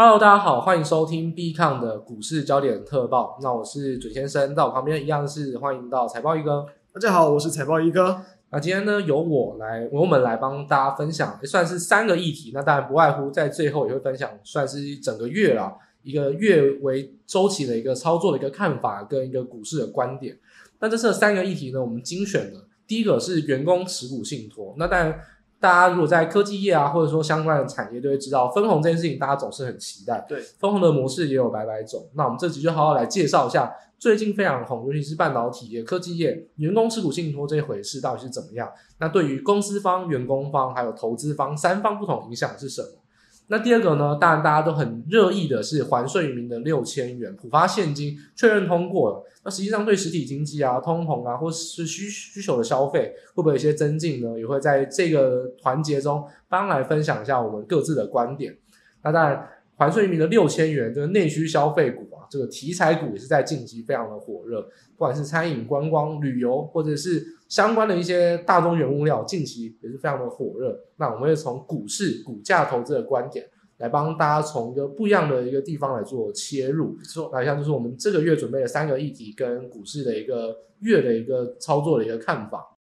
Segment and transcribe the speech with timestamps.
[0.00, 3.36] Hello，大家好，欢迎收听 B 抗的股市焦点特报。
[3.42, 6.64] 那我是准先生，在我旁边一样是欢迎到财报一哥。
[6.92, 8.22] 大家好，我是财报一哥。
[8.50, 12.52] 那今天呢，由我来，由我们来帮大家分享，也算是三个议题。
[12.54, 20.38] 那当然不外乎在最后也会分享，算是整个月啦，一个月为周期的一个操作的一个看法跟一个股市的观点。
[20.78, 24.76] 那这次三个议题呢，我们精选了，第一个是员工持股信托。
[24.78, 25.20] 那当然。
[25.60, 30.24] 大家如果在科技业啊，或者说相关的产业，都会知道分红这件事情，大家总是很期待。
[30.28, 32.08] 对，分红的模式也有百百种。
[32.14, 38.70] 那我们这集就好好来介绍一下最近非常红，尤其是半导体业、科技业员工持股信托这一回事到底是怎么样？
[38.98, 42.97] 那对于公司方、员工方还有投资方三方不同影响是什么？
[43.50, 49.24] 那第二个呢，当然大家都很热议的是还税于民的六千元普发现金确认通过了。
[49.42, 54.38] 那实际上对实体经济啊、通膨啊，或是需需求的消费，会不会有一些增进呢？
[54.38, 58.54] 也会在这个环节中帮来分享一下我们各自的观点。
[59.02, 70.78] 那当然，还税于民的六千元，这个内需消费股啊，这个题材股也是在近期非常的火热，不管是餐饮、观光、旅游，或者是相关的一些大宗原物料，近期也是非常的火热。
[70.96, 73.46] 那我们会从股市、股价投资的观点。
[73.78, 77.30] 来帮大家从一个不一样的一个地方来做切入，没错。
[77.32, 82.76] 那像就是我们这个月准备的三个议题跟股市的一个月的一个操作的一个看法。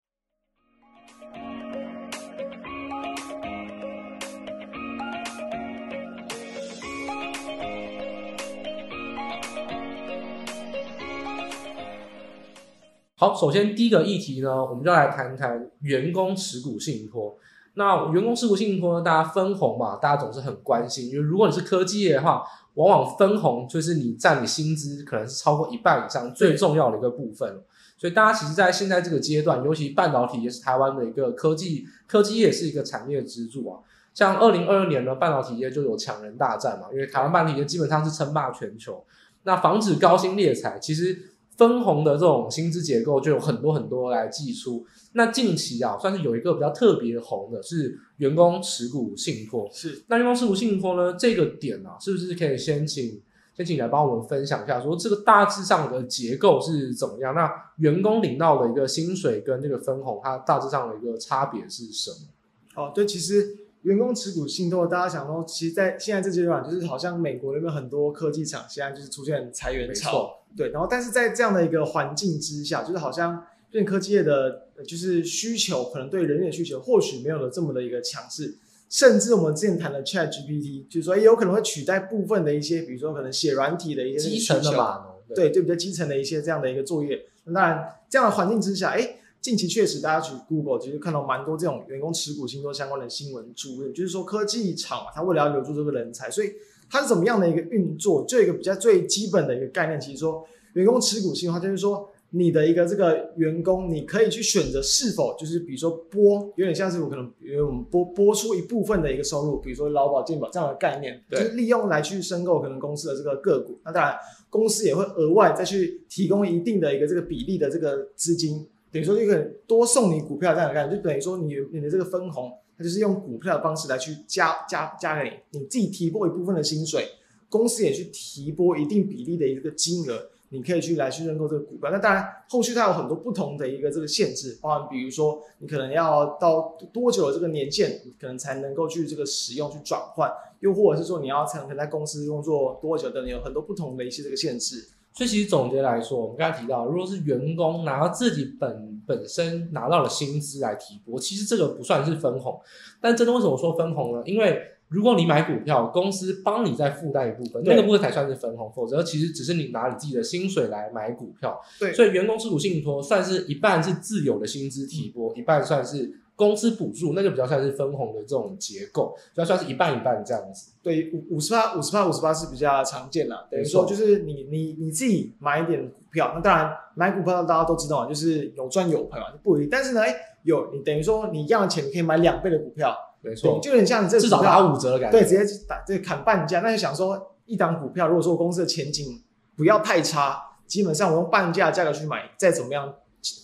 [13.20, 17.36] 好，首先第一个议题呢，我们就来谈谈员工持股信托。
[17.74, 19.04] 那员工持股信托呢？
[19.04, 22.44] 大家分红嘛，大家总是很关心，因为如果你是科技业的话，
[22.76, 27.60] 往往分红就是你占你薪资可能是超过一半以上最重要的一个部分。
[27.98, 33.80] 所以大家其实，在现在这个阶段，尤其半导体也是台湾的一个科技科技业是一个产业支柱啊。
[34.14, 39.04] 像二零二二年呢，半导体业就有抢人大战嘛，因为台湾半导体业基本上是称霸全球。
[39.42, 41.32] 那防止高薪猎才，其实。
[41.58, 44.86] 分红的这种薪资结构就有很多很多来计出。
[45.14, 49.68] 那近期啊，算是有一个比较特别红的是员工持股信托。
[49.74, 53.22] 是，那员工持股信托呢，这个点啊，是不是可以先请
[53.56, 57.34] 先请你来帮我们分享一下，说这个大致上的结构是怎么样？
[57.34, 62.84] 那员工领到的一个薪水跟这个分红，它大致上的一个差别是什么？
[62.84, 63.67] 哦，对，其实。
[63.84, 78.58] 员工持股信托，大家想说，其实，在现在这阶段，就是好像美国那边很多科技厂现在就是出现裁员潮，对，然后但是在这样的一个环境之下，就是好像对科技业的，就是需求可能对人员的需求或许没有了这么的一个强势，
[78.90, 87.26] 甚至我们之前谈的 Chat GPT，就是说也有可能会取代部分的一些，比如说可能写软体的一些基层的嘛，对对，比较基层的一些这样的一个作业。
[87.46, 89.14] 那当然，这样的环境之下，哎。
[89.48, 96.52] 近期确实，大家去 Google 其实看到蛮多这种员工持股信托相关的新闻出现，就是说科技厂它为了要留住这个人才，所以
[96.90, 98.26] 它是怎么样的一个运作？
[98.26, 113.80] 就一个比较最基本的一个概念，其实说员工持股信托，它就是说你的一个这个员工，你可以去选择是否就是比如说拨，有点像是我可能因为我们拨拨出一部分的一个收入，比如说劳保健保这样的概念，就是利用来去申购可能公司的这个个股。
[113.86, 114.14] 那当然，
[114.50, 118.68] 公司也会额外再去提供一定的一个这个比例的这个资金。
[118.92, 127.08] 等于说，就可以多送你股票这样的概念，就等于说你你的这个分红，它就是用股票的方式来去加加加给你，你自己提拨一部分的薪水，
[127.50, 131.92] 公司也去提拨一定比例的一个金额，你可以去来去认购这个股票。
[131.92, 140.32] 那当然，后续它有很多不同的一个这个限制，包含比如说你可能要到多久的这个年限，可能才能够去这个使用去转换，
[140.62, 144.88] 又或者是说你要才能在公司工作多久等等，有很多不同的一些这个限制。
[145.18, 152.62] 所以其实总结来说，我们刚才提到，如果是员工拿到自己本本身拿到的薪资来提拨，其实这个不算是分红。
[153.02, 154.22] 但真的为什么说分红呢？
[154.26, 161.60] 因为如果你买股票，公司帮你再负担一部分，那个部分才算是分红，否则其实只是你拿你自己的薪水来买股票。
[161.80, 166.22] 对，所以员工持股信托算是一半是自有的薪资提拨，一半算是。
[166.38, 170.72] 公司补助那就比较像是分红的这种结构，就算是一半一半这样子。
[170.84, 173.36] 对，五五十八五十八五十八是比较常见的。
[173.50, 179.70] 等于说就是你你你自己买一点股票，那当然买股票大家都知道嘛，就是有赚有赔嘛，不一定。
[179.70, 185.20] 但是呢，哎，有你等于说你一样的钱，你可以买两倍的股票，没错，就有点像你这至少打五折的感觉。
[185.20, 186.60] 对，直接打这砍半价。
[186.60, 189.24] 那就想说，一档股票，如果说公司的前景
[189.56, 192.94] 不要太差，基本上我用半价价格去买，再怎么样。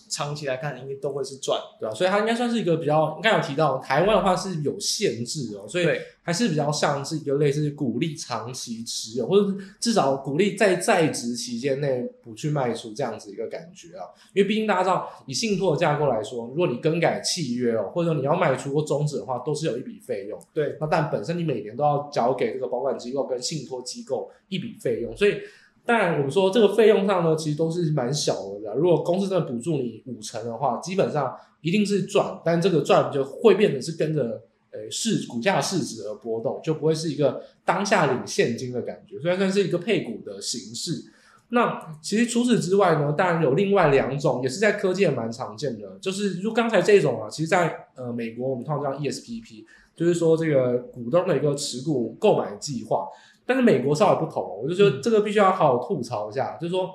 [0.08, 5.86] 长期来看应该都会是赚，对啊，所以它应该算是一个比较，刚才有提到台湾的话是有限制哦，所以
[6.22, 14.06] 还是比较像是一个类似鼓励长期持有，或者至少鼓励在在职期间内不去卖出这样子一个感觉啊。
[14.32, 20.40] 因为毕竟大家知道，以信托的架构来说，如果你更改契约哦，或者说你要卖出或终止的话，都是有一笔费用。
[20.52, 25.40] 对，那但本身你每年都要交给这个保管机构跟信托机构一笔费用，所以。
[25.86, 28.32] 当然，我们说这个费用上呢，其实都是蛮小
[28.62, 28.74] 的。
[28.74, 34.42] 如果公司真的补助你五成的话，基本上一定是赚，但这个赚就会变成是跟着
[34.72, 41.04] 呃市股价市值而波动，就不会是一个当下领现金的感觉，所以算是一个配股的形式。
[41.50, 49.64] 那其实除此之外呢，当然有另外两种，也是在科技也蛮常见的，就是如刚才这种啊，其实在呃美国我们通常叫 ESPP，
[49.94, 53.06] 就是说这个股东的一个持股购买计划。
[53.46, 56.94] 但是美国稍微不同，我就觉得这个必须要好好吐槽一下，嗯、就是说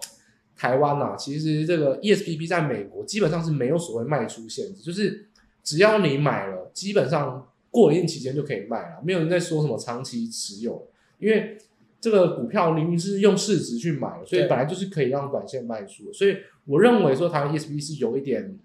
[0.55, 5.29] 台湾呐、啊，其实这个 ESPP 在美国基本上是没有所谓卖出限制，就是
[5.63, 10.87] 只要你买了，基本上过了一定期间就可以卖了，没有人在说什么长期持有，
[11.19, 11.57] 因为
[12.01, 18.57] 这个股票明明是用市值去买，所以本来就是可以让短线卖出的，所以我认为说台湾 ESPP 是有一点，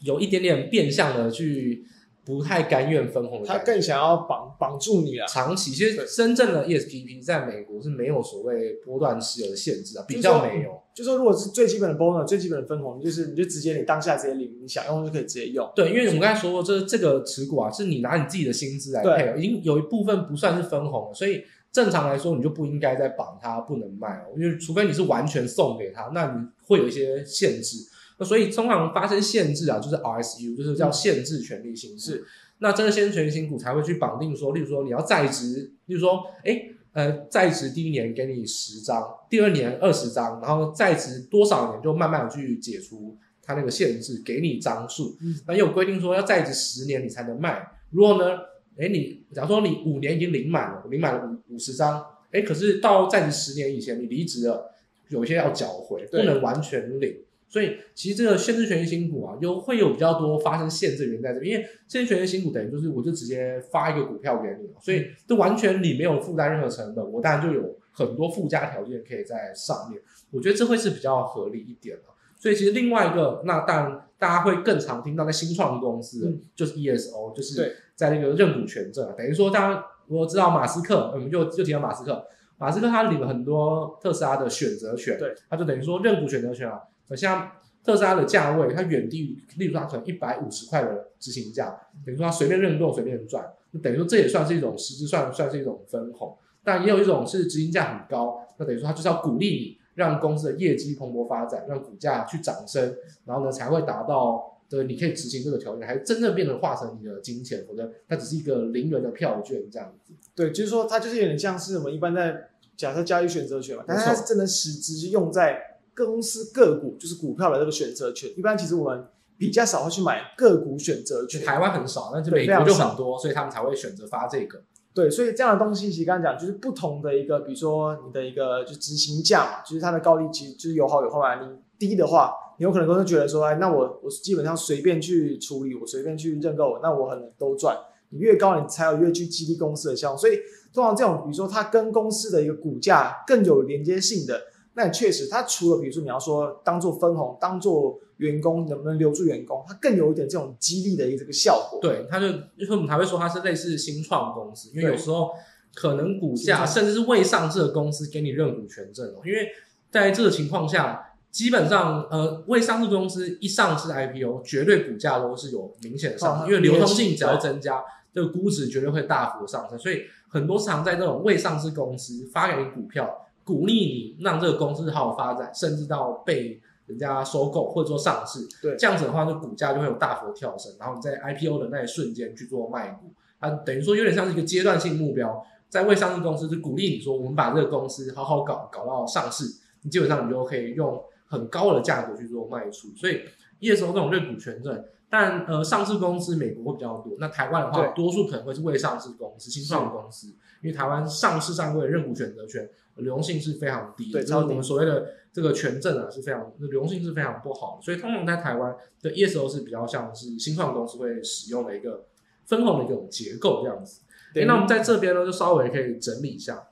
[0.00, 1.86] 有一点点变相的去。
[2.24, 5.26] 不太甘愿分红的，他更想要绑绑住你啊！
[5.26, 10.80] 长期其实深圳的 ESPP 在美国是没有所谓波段持有的限制啊，比较没有。
[10.94, 15.70] 就说如果是最基本的 bonus，最基本的分红，就是你就直接你当下直接领，你想用就可以直接用。
[15.74, 21.42] 对，因为我们刚才说过，这这个持股啊，是你拿你自己的薪资来配，已经有一部分不算是分红了，所以
[21.72, 27.78] 正常来说你就不应该再绑它，不能卖哦，因为除非你是完全送给他，那你会有一些限制。
[28.18, 32.16] 那所以通常发生限制啊，就是 RSU，就是叫限制权利形式。
[32.16, 32.24] 嗯
[32.58, 45.16] 那这个限制权利新股才会去绑定说，例如说你要在职，例如说，哎，呃，在职第一年给你十张，第二年二十张，然后在职多少年就慢慢的去解除它那个限制，给你张数。
[45.20, 47.60] 嗯，那也有规定说要在职十年你才能卖。
[47.90, 48.38] 如果呢，
[48.78, 54.72] 哎，你假如说你五年已经领满了，领满了五五十张，哎，可是到在职十年以前你离职了，
[55.08, 57.16] 有一些要缴回，不能完全领。
[57.54, 70.02] 所以其实这个限制权益新股啊，又会有比较多发生限制原因在这边，因为限制权益新股等于就是我就直接发一个股票给你，所以这完全你没有负担任何成本，我当然就有很多附加条件可以在上面，
[70.32, 72.02] 我觉得这会是比较合理一点的。
[72.40, 82.26] 所以其实另外一个，那当然大家会更常听到在新创公司，嗯、就是 ESO，就是在那个认股权证啊，等于说大家如果知道马斯克，我们就就提到马斯克，
[82.58, 86.80] 马斯克他领了很多特斯拉的选择权，对，他就等于说认股选择权啊。
[87.14, 87.50] 像
[87.84, 96.34] 特斯拉的价位，它远低于，例如它可能一百五十块的执行价，等于说它随便认购随便赚，那等于说这也算是一种实质算算是一种分红。
[96.62, 102.96] 但也有一种是执行价很高，那等于说它就是要鼓励你，让公司的业绩蓬勃发展，让股价去涨升，
[103.26, 110.14] 然后呢才会达到的你可以执行这个条件，还真正变成化成你的金钱，否则它只是一个零元的票券这样子。
[110.34, 112.48] 对，就是说它就是有点像是我们一般在
[112.78, 115.73] 假设交易选择权嘛，但是它是真的实质用在。
[115.96, 119.06] 公司个股就是股票的这个选择权，一般其实我们
[119.36, 124.62] 比较少会去买个股选择权，台湾很少，但是美国就很多，所以他们才会选择发这个。
[124.94, 131.42] 对，所以这样的东西其实刚刚讲就是不同的一个，比如说你的一个就执行价嘛，就是它的高低其实就是有好有坏嘛。
[131.42, 131.48] 你
[131.78, 137.76] 低的话，你有可能都是觉得说，哎，那我我基本上随便去处理，我随便去认购，那我可能都赚。
[138.10, 140.16] 你越高，你才有越去激励公司的效用。
[140.16, 140.38] 所以
[140.72, 144.40] 通常这种，比如说它跟公司的一个股价更有连接性的。
[144.76, 151.78] 那确实，它除了比如说你要说当做分红，当做员工能不能留住员工，它更有一点这种激励的一个这个效果。
[151.80, 152.28] 对，它就
[152.58, 155.30] 就是我们才会说它是类似新创公司，因为有时候
[155.74, 159.48] 可能股价甚至是未上市的公司给你认股权证哦，因为
[159.92, 167.80] 在这个情况下，基本上呃未上市公司一上市 IPO，绝对股价都是有明显的上升，因为流通性只要增加，
[168.12, 173.20] 这个估值绝对会大幅上升，所以很多市场在这种未上市公司发给你股票。
[173.44, 180.74] 鼓励你让这个公司好好发展，甚至到被人家收购或者说上市，对，这样子的话，就股价就会有大幅跳升。
[180.78, 183.10] 然后你在 IPO 的那一瞬间去做卖股，
[183.40, 189.44] 它等于说有点像是一个阶段性目标，在未上市公司就鼓励你说，我们把这个公司好好搞，搞到上市，
[189.82, 192.88] 你基本上你就可以用很高的价格去做卖出。
[192.96, 193.20] 所以
[193.60, 194.84] ESO 这种认股权证，
[195.16, 200.26] 但呃上市公司美国会比较多，那台湾的话，多数可能会是未上市公司、新创公司，
[200.60, 202.68] 因为台湾上市上柜认股选择权。
[202.96, 212.04] 流动性是非常低的，就是我们所谓的这个权证啊，是非常流动性是非常不好的，所以通常在台湾的 ESO 是比较像是新创公司会使用的一个
[212.46, 214.02] 分红的一种结构这样子。
[214.32, 216.68] 对，那我们在这边呢，就稍微可以整理一下，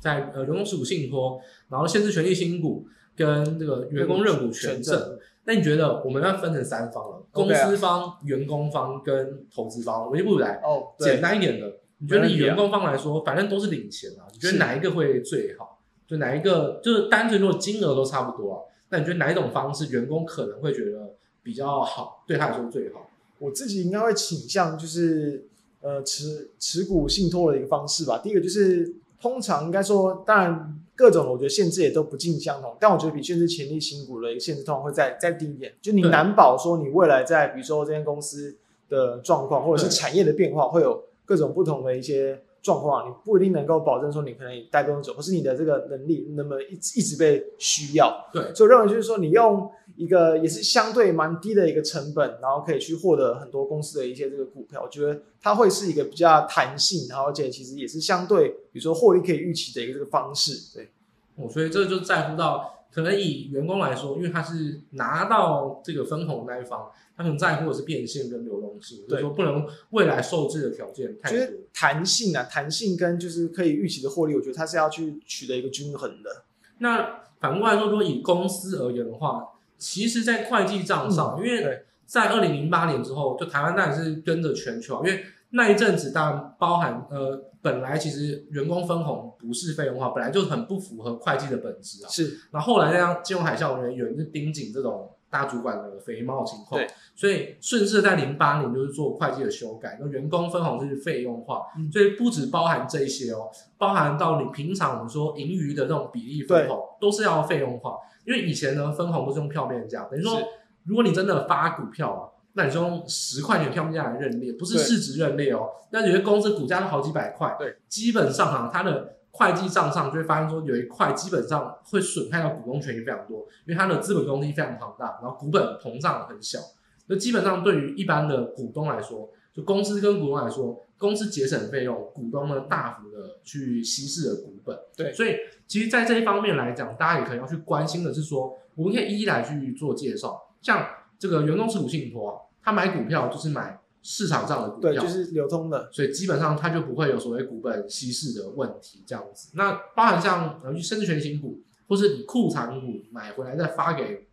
[0.00, 11.80] 在呃流动持股信托，然后限制权利新股跟这个员工认股权证，那你觉得我们要分成三方了，公司方、员工方跟投资方，我们一步来哦，简单一点的。
[11.98, 15.80] 你觉得以员工方来说，反正都是领钱啊，你觉得哪一个会最好？
[16.06, 18.60] 就哪一个就是单纯如果金额都差不多啊，
[18.90, 23.08] 那你觉得哪一种方式员工可能会觉得比较好，对他来说最好？
[23.38, 25.46] 我自己应该会倾向就是
[25.80, 28.20] 呃持持股信托的一个方式吧。
[28.22, 35.72] 第一个就是通常应该说，当然各种我觉得限制也都不尽相同，但我觉得比限制潜力新股的一个限制通常会再再低一点。
[35.80, 38.56] 就你难保说你未来在比如说这间公司
[38.88, 41.04] 的状况或者是产业的变化会有。
[41.26, 48.28] 各种不同的一些状况，你不一定能够保证说你可能带动走，或是你的这个能力能不能一直一直被需要。
[48.30, 60.76] 对，所以我认为就是说，你用一个也是相对蛮低的一个成本，然后可以去获得很多公司的一些这个股票，我觉得它会是一个比较弹性，然后而且其实也是相对，比如说获利可以预期的一个这个方式。
[60.76, 60.90] 对，
[61.36, 62.70] 哦，所以这就在乎到。
[62.94, 71.36] 可能以员工来说，因为他是拿到这个分红那一方，他可能在乎的是变现跟流动性，对，就是说不能未来受制的条件太多。
[71.36, 76.44] 就是弹性啊，弹性跟就是可以预期的获利，我觉得它是要去取得一个均衡的。
[76.78, 79.44] 那反过来说，如果以公司而言的话，
[79.78, 87.50] 其实，在会计账上，嗯、因为在二零零八年之后，就台湾当然是跟着全球，因为那一阵子当然包含呃。
[87.64, 92.08] 本来其实员工分红不是费用化，本来就很不符合会计的本质啊。
[92.10, 96.78] 是，然后后来那样金融海啸，人有人就盯紧这种大主管的肥猫情况，
[97.16, 110.38] 所以顺势在零八年就是做会计的修改，那员工分红是费用化，嗯，所以不止包含这一些哦，包含到你平常我们说盈余的这种比例分红，都是要费用化，因为以前呢分红都是用票面价，等于说
[110.84, 112.30] 如果你真的发股票啊。
[112.56, 115.68] 那你就用十块钱票面价来认列，不是市值认列哦。
[115.90, 126.60] 那有些公司股价都好几百块，对，基本上啊，它的会计账上就会发现说，有一块基本上会损害到股东权益非常多，因为它的资本公积非常庞大，然后股本膨胀很小。
[127.08, 134.78] 那基本上对于一般的股东来说，就公司跟股东来说，公司节省费用，股东呢大幅的去稀释了股本。
[134.96, 135.34] 对，所以
[135.66, 140.86] 其实，在这一方面来讲，大家也可能要去关心的是说，我们可以一一来去做介绍，像。
[141.16, 149.52] 这个员工持股信托啊，他买股票就是买市场上的股票，对，就是流通的，所以基本上他就不会有所谓股本稀释的问题这样子。
[149.54, 154.26] 那包含像呃，甚至权型股，或是你库藏股买回来再发给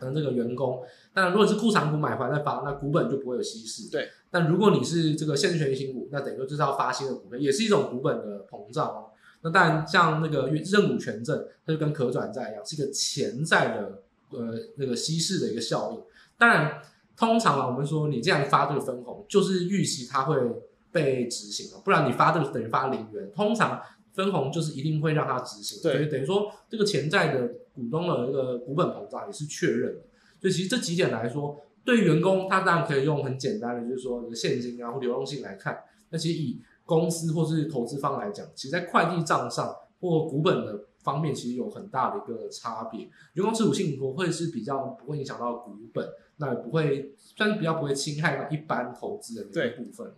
[0.00, 0.82] 可能这个员工，
[1.12, 3.88] 但如果是库藏股买回来再发，那股本就不会有稀释。
[3.90, 4.08] 对。
[4.30, 9.10] 但如果你是这个现金权型股，那等于说就是要发新的股票，也是一种股本的膨胀哦。
[9.46, 14.02] 那当然像那个认股权证，它就跟可转债一样，是一个潜在的。
[14.30, 16.02] 呃，那个稀释的一个效应，
[16.36, 16.82] 当然，
[17.16, 20.36] 通常啊，我们说你这样发这个分红，就是预期它会
[20.90, 23.30] 被执行了，不然你发这个等于发零元。
[23.36, 23.80] 通常
[24.14, 30.00] 分红就是一定会让它执行，对，所以等于说这个潜在的股东的一个股本膨胀也是确认的。
[30.40, 35.78] 所以其实这几点来说，对员工他当然可以用很简单的，就是说现金啊或流动性来看。
[36.10, 40.86] 那其实以公司或是投资方来讲，其实在会计账上或股本的。
[41.06, 46.04] 方面其实有很大的一个差别，员工持股信托会是比较不会影响到股本，
[46.38, 50.12] 那也不会，算是比较不会侵害到一般投资的那部分。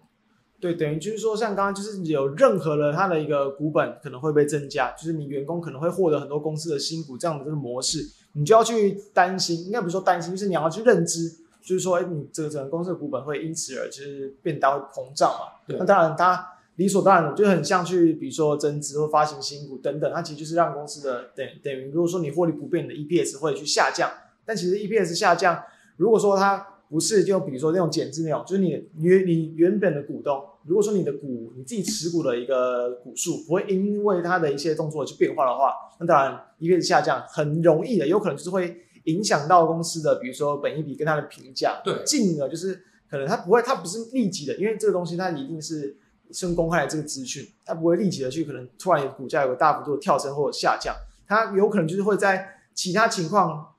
[0.59, 11.29] 对，等于就是说，像刚刚就是有任何的它的一个股本可能会被增加，就是你员工可能会获得很多公司的新股这样的这个模式，你就要去担心，应该不是说担心，就是你要去认知，
[11.61, 15.61] 就是说，哎，你这个整个公司的股本会因此而就是变大会膨胀嘛？
[15.67, 16.55] 对，那当然它。
[16.79, 24.09] 理所当然的，就很像去，比如说增资或发行新股等等，它其实就是让公司的等等于，如果说你获利不变的 EPS 会去下降，
[24.47, 25.61] 但其实 EPS 下降，
[25.97, 45.97] 如果说它不是就比如说那种减资那种，就是你原你原本的股东，如果说你的股你自己持股的一个股数不会因为它的一些动作去变化的话，那当然 EPS 下降很容易的，有可能就是会影响到公司的，比如说本益比跟它的评价，对，进而就是可能它不会，它不是立即的，因为这个东西它一定是。
[46.33, 50.95] 先公开的这个资讯，它不会立即的去可能突然股价有个大幅度的跳升或者下降，
[51.27, 53.75] 它有可能就是会在其他情况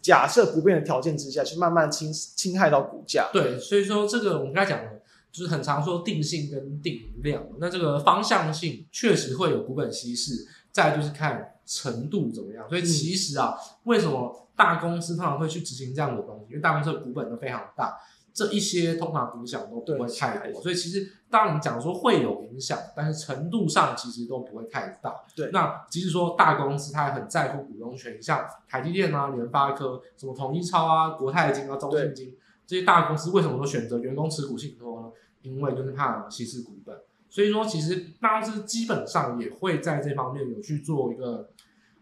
[0.00, 3.30] 假设不变的条件之下去慢慢侵侵害到股价。
[3.32, 5.00] 对，所以说这个我们刚才讲的，
[5.32, 12.68] 就是很常说定性跟定量，那这个方向性确实会有股本稀释，再就是看程度怎么样。
[12.68, 16.50] 所以其实啊，嗯、为什么大公司通常会去执行这样的东西？
[16.50, 17.96] 因为大公司的股本都非常大。
[18.34, 25.14] 这一些通常影响都不会太多，所以其实当然讲说会有影响，但是程度上其实都不会太大。
[25.36, 32.36] 对，那即使说大公司它也很在乎股东权益，像台积电啊、联发科、什么统一超啊、国泰金啊、中信金
[32.66, 35.12] 这些大公司，为什么都选择员工持股信托呢？
[35.42, 36.96] 因为就是怕稀释股本。
[37.30, 41.50] 所以说，其实大公司基本上也会在这方面有去做一个，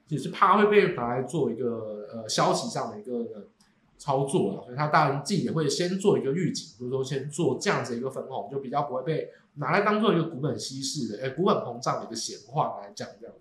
[0.09, 3.49] 也是怕会被拿来做一个呃消息上的一个。
[4.03, 13.37] 操作了，所以他当然自己也会先做一个预警，比如说先做这样子一个分红，就比较不会被拿来当做一个股本稀释的，呃，股本膨胀的一个闲话来讲这样。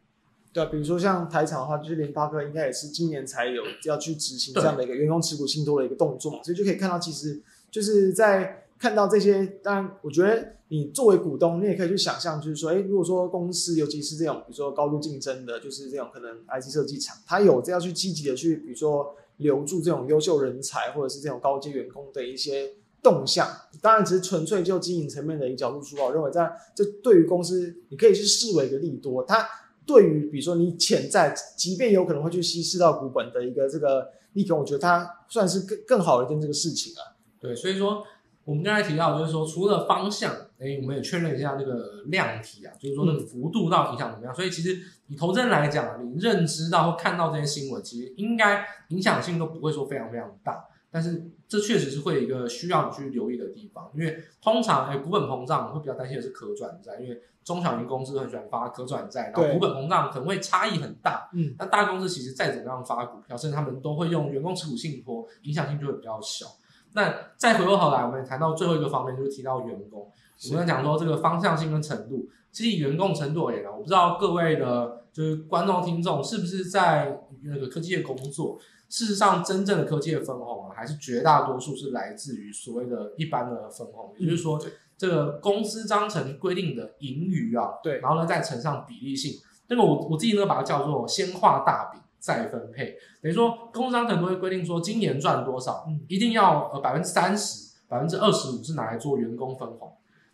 [0.53, 7.41] 对，比如说像台厂的话，就是联发科应该也是今年才有要去执行这样的一个员工持股信托的一个动作嘛，所以就可以看到，其实
[7.71, 22.71] 就是在看到这些，当然我觉得你作为股东，你也可以去想象，就是说，哎，如果说公司尤其是这种，比如说高度竞争的，就是这种可能 IC 设计厂，它有这样去积极的去，比如说留住这种优秀人才，或者是这种高阶员工的一些
[23.03, 23.47] 动向，
[23.81, 29.47] 当然只是纯粹就经营层面的一个角度出发，我认为这样这对于公司，你可以去视为一个利多，它。
[29.83, 37.17] 对于比如说你潜在，即便有可能会去稀释到股本的一个这个利空，我觉得它算是更更好的一件这个事情啊。
[37.39, 38.03] 对，所以说
[38.45, 44.33] 我们刚才提到就是说，除了方向，哎，我们也确认一下那个量体啊，就是说那个幅度到底影响怎么样。
[44.33, 50.63] 嗯、所以其实以投资人来讲，你认知到或看到这些新闻，其实应该影响性都不会说非常非常大。
[50.93, 61.29] 但是这确实是会有一个需要你去留意的地方，因为通常哎，股本膨胀会比较担心的是可转债，因为中小型公司很喜欢发可转债，然后股本膨胀可能会差异很大。
[61.33, 66.45] 嗯，那大公司其实再怎么样发股票，甚至他们都会用员工持股信托，影响性就会比较小。
[66.93, 70.11] 那再回过头来，我们谈到最后一个方面，就是提到员工。
[70.49, 78.57] 我们讲说这个方向性跟程度，其实以员工程度而言呢，我不知道各位的就是观众听众是不是在那个科技业工作。
[78.89, 84.61] 事实上，真正的科技的分红啊，还是绝大多数是来自于所谓的一般的分红，也就是说，
[84.97, 99.89] 这个公司章程规定的盈余啊，对，然后呢再乘上比例性，那个我我自己呢把它叫做先画大饼再分配，等于说公司章程都会规定说今年赚多少，一定要呃百分之三十、百分之二十五是拿来做员工分红，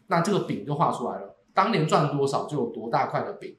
[0.08, 3.56] 那这个饼就画出来了，当年赚多少就有多大块的饼。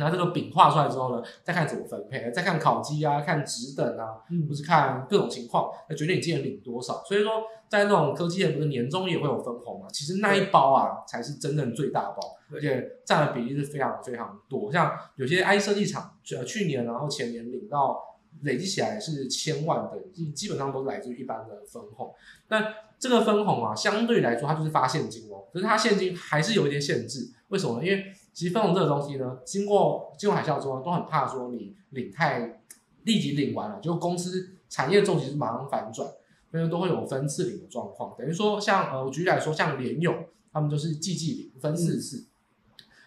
[0.00, 7.02] 那这个饼画出来之后呢，再看怎么分配，再看考绩啊，看职等啊，或是看各种情况来决定你今年领多少。
[7.04, 7.32] 所以说，
[7.68, 9.88] 在那种科技业不是年终也会有分红嘛？
[9.92, 12.20] 其实那一包啊，才是真正最大包，
[12.54, 14.70] 而且占的比例是非常非常多。
[14.70, 17.98] 像有些 IC 设计厂，呃，去年然后前年领到
[18.42, 22.14] 累积起来是千万等级，基本上都是来自于一般的分红。
[22.48, 27.30] 那这个分红啊，相对来说它就是发现金哦，可是它现金还是有一点限制。
[27.48, 27.86] 为什么呢？
[27.86, 32.60] 因为其实分红这个东西呢，经过金融海啸之后，都很怕说你领太
[33.04, 36.06] 立即领完了，就公司产业周期是马上反转，
[36.50, 38.14] 所以都会有分次领的状况。
[38.18, 42.26] 等于说像呃，我举例来说，像联咏，他们就是季季领分四次。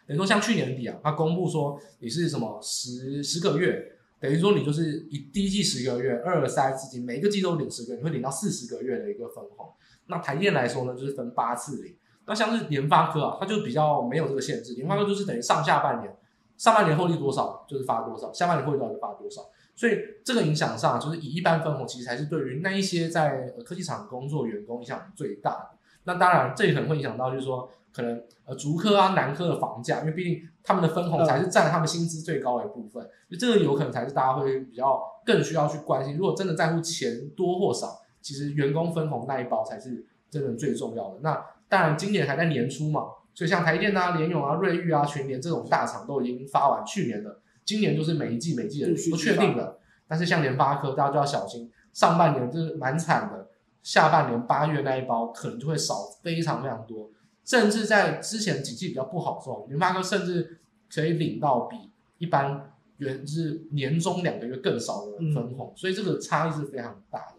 [0.08, 9.68] 等于说像去年底啊，他公布说你是什么十十个月，等于说你就是一第一季十个月，二三四季每一个季都领十个月，你会领到四十个月的一个分红。
[10.06, 11.96] 那台电来说呢，就是分八次领。
[12.28, 14.76] 那像是联发科啊，它就比较没有这个限制。
[14.76, 16.16] 联发科就是等于上下半年，
[16.56, 19.42] 上半年获利多少就是发多少，下半年获利多少就发多少。
[19.76, 25.78] 所以这个影响上，就是以一般分红，其实才是对于那一些在科技厂工作员工影响最大的。
[26.04, 33.08] 那当然，这也可能会影响到，就是说可能呃竹科啊、南科的房价，因为毕竟他们的分红才是占他们薪资最高的一部分。
[33.30, 36.18] 就这个有可能才是大家会比较更需要去关心。
[36.18, 41.20] 如果真的在乎钱多或少，其实员工分红那一包才是真的最重要的。
[41.22, 49.80] 那当然，今年还在年初嘛，所以像台电啊、联咏啊、瑞昱啊、群联这种大厂都已经发完去年的，今年就是每一季每一季的不确定了。
[50.08, 53.48] 但是像联发科，大家就要小心，上半年就是蛮惨的，
[53.82, 57.10] 下半年八月那一包可能就会少非常非常多，
[57.46, 60.60] 甚至在之前几季比较不好的时候，联发科甚至
[60.94, 61.78] 可以领到比
[62.18, 67.36] 一般原是年终两个月更少的分红，嗯、所以这个差异是非常大的。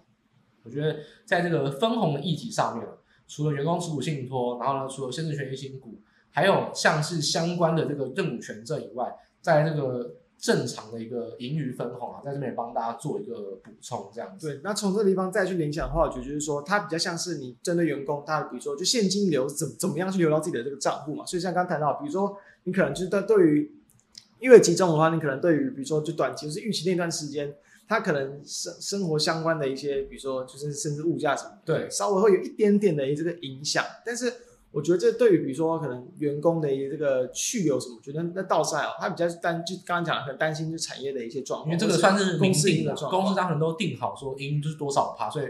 [0.65, 2.87] 我觉得在这个分红的议题上面。
[3.29, 9.11] 除了员工持股信托，然后呢，除了限制权益新股，还有像是相关的这个认股权证以外，
[9.41, 14.49] 在这个正常的一个盈余分红啊，在这边也帮大家做一个补充，这样子。
[14.49, 21.25] 对，那从这个地方再去联想的话，我觉得就是说，它比较像是你针对员工，他比如说就现金流怎怎么样去流到自己的这个账户嘛。
[21.25, 23.73] 所以像刚谈到，比如说你可能就是对对于
[24.41, 27.55] 越集中的话，你可能对于比如说就短期就是预期那段时间。
[27.89, 33.85] 他可能生生活相关的一些，比如说就是甚至物价什么，对，稍微会有一点点的这个影响。
[34.07, 34.33] 但是
[34.73, 45.47] 我觉得这对于比如说可能员工的一个这个去留什么，我觉得那倒是还好，他比较担就刚刚讲的，可能担心就产业的一些状况，因为这个算是明定的，公司当然都定好说盈就是多少趴，所以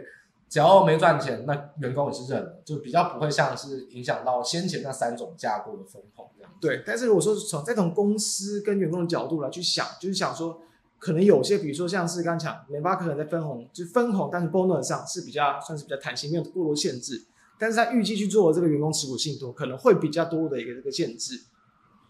[0.48, 6.52] 只要没赚钱，那员工也是认了，就比较不会像是影响到先前那三种架构的分红这样。
[6.60, 10.60] 对，但是如果说从这种公司跟员工的角度来去想，就是想说。
[11.04, 17.20] 可能有些，比如说像是刚讲联发科可能在分红，就分红，但是 bonus 上是比较算是比较弹性，没有过多限制。
[17.62, 21.40] 但是他预计去做这个员工持股信托，可能会比较多的一个这个限制。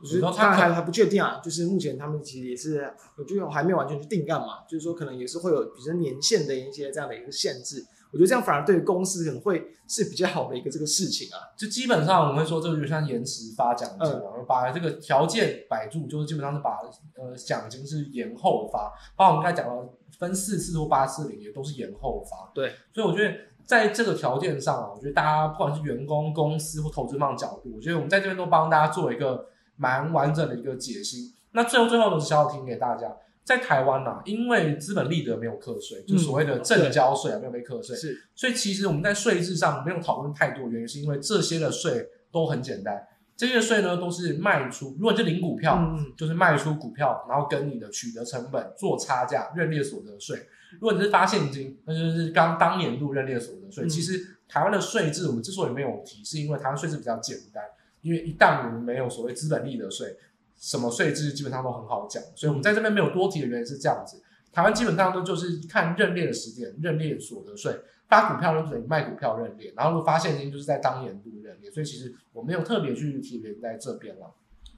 [0.00, 7.84] 我觉得他还还不确定啊，就是目前他们其实也是，我觉得还没有完全去定干嘛，就是说可能也是会有比较年限的一些这样的一个限制。
[8.10, 11.52] 我觉得这样反而对公司可能会是比较好的一个这个事情啊。
[11.56, 16.78] 就基本上我们会说，这个就像延迟发奖金嘛，嗯、把这个条件摆住，就是基本上是把
[17.16, 18.92] 呃奖金是延后发。
[19.14, 19.88] 包括我们刚才讲到
[20.18, 22.50] 分四次或八次领，也都是延后发。
[22.54, 29.46] 对，所以我觉得在这个条件上啊，我觉得大家不管是员工、公司或投资方角度，我觉得我们在这边都帮大家做一个
[29.76, 31.34] 蛮完整的一个解析。
[31.52, 33.14] 那最后最后的是小小提醒给大家。
[33.44, 43.04] 在台湾呐、啊，因为资本利得没有课税，就所谓的正交税啊，没有被课税，是，所以其实我们在税制上没有讨论太多，原因是因为这些的税都很简单，
[43.36, 50.36] 这些税呢都是卖出，如果你是零股票，嗯、就是卖出股票，然后跟你的取得成本做差价，认列所得税；
[50.74, 53.84] 如果你是发现金，那就是刚当年度认列所得税。
[53.84, 57.62] 嗯、其实台湾的税制我们之所以没有提，是因为台湾税制比较简单，
[58.00, 60.16] 因为一旦我们没有所谓资本利得税。
[60.54, 64.22] 什么税制基本上都很好讲，所以我们在这边没有多提的原因是这样子。
[64.52, 74.32] 台湾基本上都就是看认列的时间，认列所得税，发股票就等于卖股票认列，然后如果发现金就是在当年度认列，所以其实我没有特别去提连在这边了。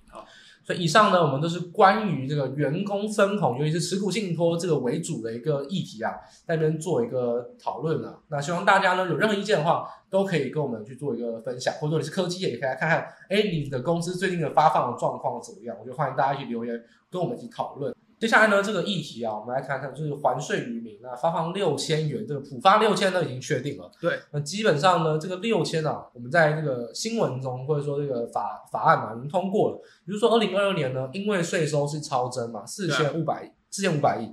[0.08, 0.26] 好。
[0.64, 6.14] 所以以上呢，我们都是关于这个员工分红，尤其是持股信托这个为主的一个议题啊，
[6.46, 8.18] 在这边做一个讨论啊。
[8.28, 15.76] 那希望大家呢有任何意见的话，都可以跟我们去做一个分享，或者说你是科技业，也可以来看看，哎，你的公司最近的发放的状况怎么样？
[15.78, 17.94] 我就欢迎大家去留言跟我们一起讨论。
[18.24, 23.90] 接下来呢，这个议题啊，我们来看看，就是还税于民啊，发放六千元，这个普发六千呢已经确定了。
[24.00, 29.76] 对，那基本上呢，这个六千啊，我们在这个新闻中或者说这个法法案嘛，已经通过了。
[30.06, 34.32] 比如说二零二二年呢，因为税收是超增嘛，四千五百亿，四千五百亿，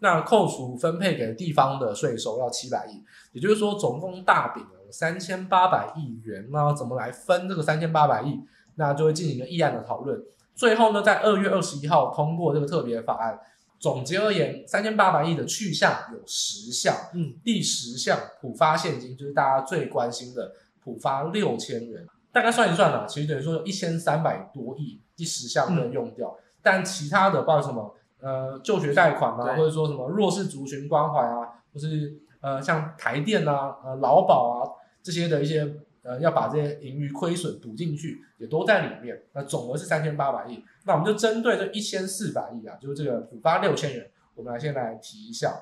[0.00, 8.38] 那扣除分配给地方的税收要七百亿，也就是说总共大饼有三千八百亿元，那怎么来分这个三千八百亿？
[8.74, 10.22] 那就会进行一个议案的讨论。
[10.60, 13.40] 最后呢，在二月二十一号通过这个特别法案。
[13.78, 16.94] 总结而言，三千八百亿的去向有十项。
[17.14, 20.52] 嗯，第十项普发现金，就是大家最关心的
[20.84, 22.06] 普发六千元。
[22.30, 26.28] 大概算一算啊，其实等于说有一千三百多亿，第十项没有用掉。
[26.28, 34.68] 嗯、但其他的，包括什么呃就学贷款啊，或者说什么弱势族群关怀啊，或是呃像台电啊、呃劳保啊
[35.02, 35.74] 这些的一些。
[36.02, 39.22] 呃，要把这些盈余亏损补进去，也都在里面。
[39.32, 45.60] 那总额是三千八百亿，那我们就针对这一千四百亿啊，就是这个补发六千元，我们来先来提一下。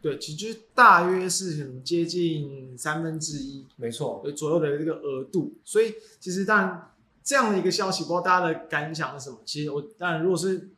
[0.00, 5.54] 对，其实大约是很接近三分之一，没错，左右的这个额度。
[5.64, 6.90] 所以其实当然
[7.22, 9.38] 这样的一个消息，不知道大家的感想是什么？
[9.44, 10.70] 其实我当然如果是。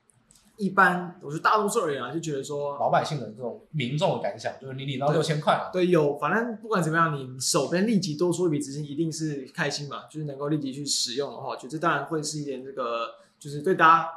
[0.59, 14.11] 一般，我觉得大多数而言啊，就觉得说老百姓的这种民众的感想，就是你领到六千块啊，对，有，反正不管怎么样，你手边立即多出一笔资金，一定是开心嘛，就是能够立即去使用的话，我觉得这当然会是一点这个，就是对大家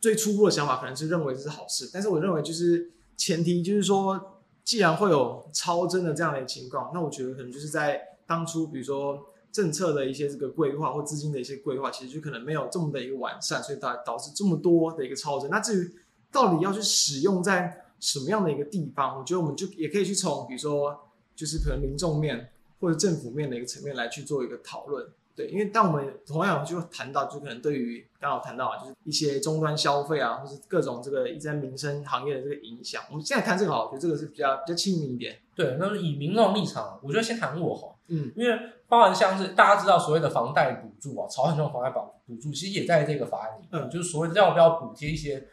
[0.00, 1.88] 最初步的想法，可能是认为这是好事。
[1.92, 9.27] 但是我认为，就是前提就是说，既然会有超增的这样的情况，那我觉得可能就是在当初，比如说。
[9.50, 15.50] 政策的一些这个规划或资金的一些规划，其实就可能没有这么的一个完善，所以导导致这么多的一个超征。
[15.50, 15.90] 那至于
[16.30, 20.98] 到底要去使用在什么样的一个地方，我觉得我们就也可以去从比如说
[21.34, 25.06] 就是可能民众面或者政府面的一个层面来去做一个讨论。
[25.34, 33.04] 对，因为当我们同样就谈到，就可能对于刚好谈到啊，就是一些终端消费啊，或是各种这个一直在民生行业的这个影响。
[33.08, 35.38] 我们现在谈这个好，我觉得这个是比较比较亲民一点。
[35.54, 38.00] 对，那以民众立场，我觉得先谈我好。
[38.08, 38.58] 嗯，因为
[38.88, 45.46] 包含像是大家知道所谓的房贷补助啊，炒很多房贷补补助，其实也在这个法案里面，嗯，就是所谓的要不要补贴一些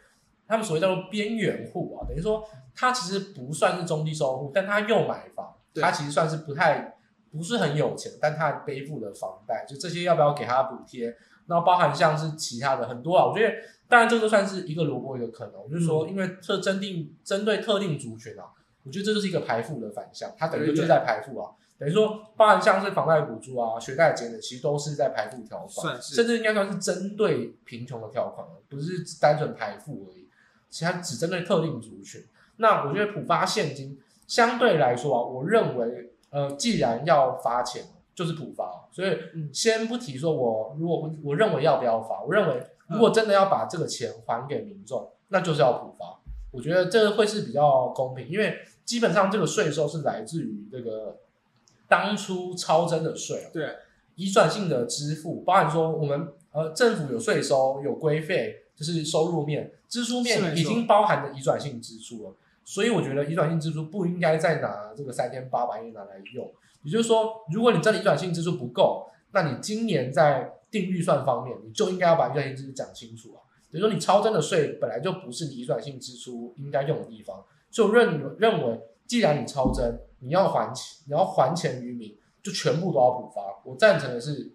[0.48, 2.42] 他们所谓叫做边缘户啊，等于说
[2.74, 6.96] 他其实不算是中低收入，但他又买房，他其实算是不太
[7.30, 11.14] 不是很有钱，但他背负的房贷，就这些要不要给他补贴？
[11.46, 13.54] 然后包含像是其他的很多啊，我觉得
[13.88, 18.46] 当然这个算是一个萝卜一个坑，就是说因为特针定针对特定族群啊，
[18.82, 21.52] 我觉得这就是一个排富的反向，它等于就是在排富啊。
[21.78, 30.26] 等于说，包含像是房贷补助啊、学贷减免，其实都是在排富条款，是甚至应该算是针对贫穷的条款，不是单纯排富而已。
[30.70, 32.24] 其实它只针对特定族群。
[32.56, 37.84] 那我觉得普发现金相对来说啊，我认为，呃，既然要发钱，
[38.14, 38.88] 就是普发。
[38.90, 39.18] 所以
[39.52, 46.18] 先不提说我如果我认为要不要发，我认为如果真的要把这个钱还给民众，那就是要普发。
[46.50, 51.18] 我觉得这会是比较公平，因为基本上这个税收是来自于这个。
[51.88, 53.76] 当初超征的税，对，
[54.14, 66.50] 移转性的支付，包含说我们呃政府有税收有规费，就是收入面，支出面已经包含的移转性支出了，所以我觉得移转性支出不应该再拿这个三千八百亿拿来用，
[66.82, 73.40] 也就是说，如果你这里移转性支出不够，那你今年在定预算方面，你就应该要把预算性支出讲清楚啊。
[73.70, 83.60] 比如说你超征的税本来就不是你预算性支出应该用的地方，所以我认认为，既然你超征，你要还钱，你要还钱于民，就全部都要补发。
[83.64, 84.52] 我赞成的是，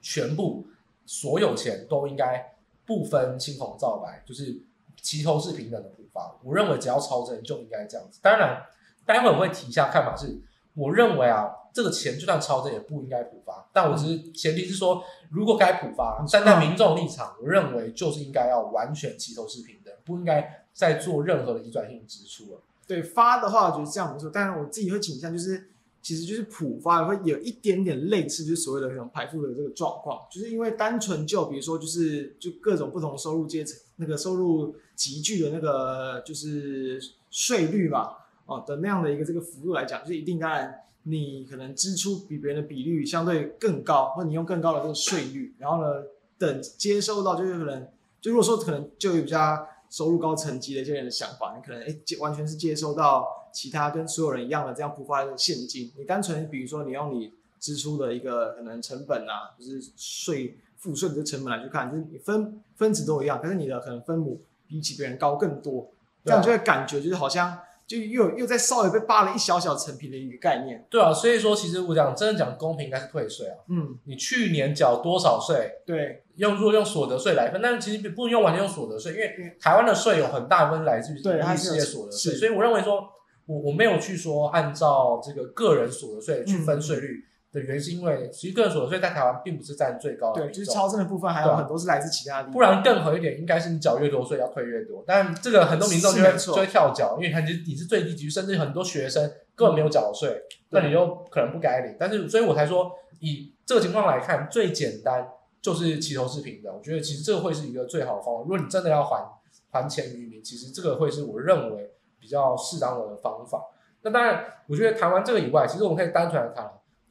[0.00, 0.66] 全部
[1.06, 2.54] 所有钱都应该
[2.86, 4.62] 不分青红皂白，就是
[5.00, 6.36] 齐头是平等的补发。
[6.42, 8.20] 我认为只要超征就应该这样子。
[8.22, 8.62] 当然，
[9.04, 10.40] 待会我会提一下看法是，
[10.74, 13.68] 我认为啊，这个钱就算超征也不应该补发。
[13.72, 22.60] 但我只是前提是说，如果该补发，站在民众立场，我认为就是应该要完全齐头是平等，不应该再做任何的移转性支出了。
[22.86, 24.30] 对，发的话，我觉得这样不错。
[24.32, 25.68] 但是我自己会倾向就是。
[26.04, 46.02] 其实就是普发会有一点点类似，就是所谓的那种排富的这个状况，就是因为单纯就比如说就是就各种不同收入阶层那个收入集聚的那个就是税率嘛，哦的那样的一个这个幅度来讲，就是一定当然你可能支出比别人的比率相对更高，或你用更高的这个税率，然后呢
[46.36, 47.88] 等接收到就是可能
[48.20, 53.40] 就如果说可能就有比较收入高层级的一些人的想法，你可能哎接完全是接收到。
[53.54, 65.88] 其他跟所有人一样的这样不发的现金，你单纯比如说你用你支出的一个可能成本啊，就是税赋税的这成本来去看，就是你分分子都一样，但是你的可能分母比起别人高更多，
[66.24, 70.86] 这样就会感觉就是好像就又又在稍微被扒了一小小层皮的一个概念。
[70.90, 73.56] 对啊，所以说其实我讲真的讲公平应该是退税啊。
[73.68, 75.70] 嗯，你去年缴多少税？
[75.86, 83.10] 对，用如果用所得税来分，但是其实不用完全用所得税，因为台湾的税有很大部分来自于对一些所得税，所以我认为说。
[83.46, 87.22] 我我没有去说按照这个个人所得税去分税率
[87.54, 90.42] 的原因，是因为其实个人所得税在台湾并不是占最高的。
[90.42, 92.52] 对，就是超征的部分还有很多是来自其他地方。
[92.52, 95.02] 不然更合一点，应该是你缴越多税要退越多。
[95.06, 99.22] 但这个很多民众就会就会跳脚，因为他其实你是最低级，甚至很多学生
[99.54, 101.96] 根本没有缴税，那你就可能不该领。
[101.98, 102.90] 但是所以我才说，
[103.20, 105.26] 以这个情况来看，最简单
[105.62, 106.72] 就是齐头式平的。
[106.72, 108.42] 我觉得其实这个会是一个最好的方法。
[108.42, 109.24] 如果你真的要还
[109.70, 111.90] 还钱于民，其实这个会是我认为。
[112.24, 113.62] 比较适当的方法。
[114.00, 116.64] 那当然，我觉得谈完这个以外，其实我们可以单纯来谈。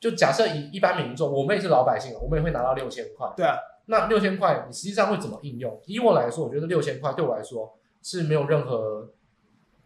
[0.04, 3.32] 就假设以一般民众，我们也是老百姓，我们也会拿到六千块。
[3.38, 3.56] 对啊。
[3.86, 5.80] 那六千块，你实际上会怎么应用？
[5.86, 9.10] 以我来说，我觉得六千块对我来说是没有任何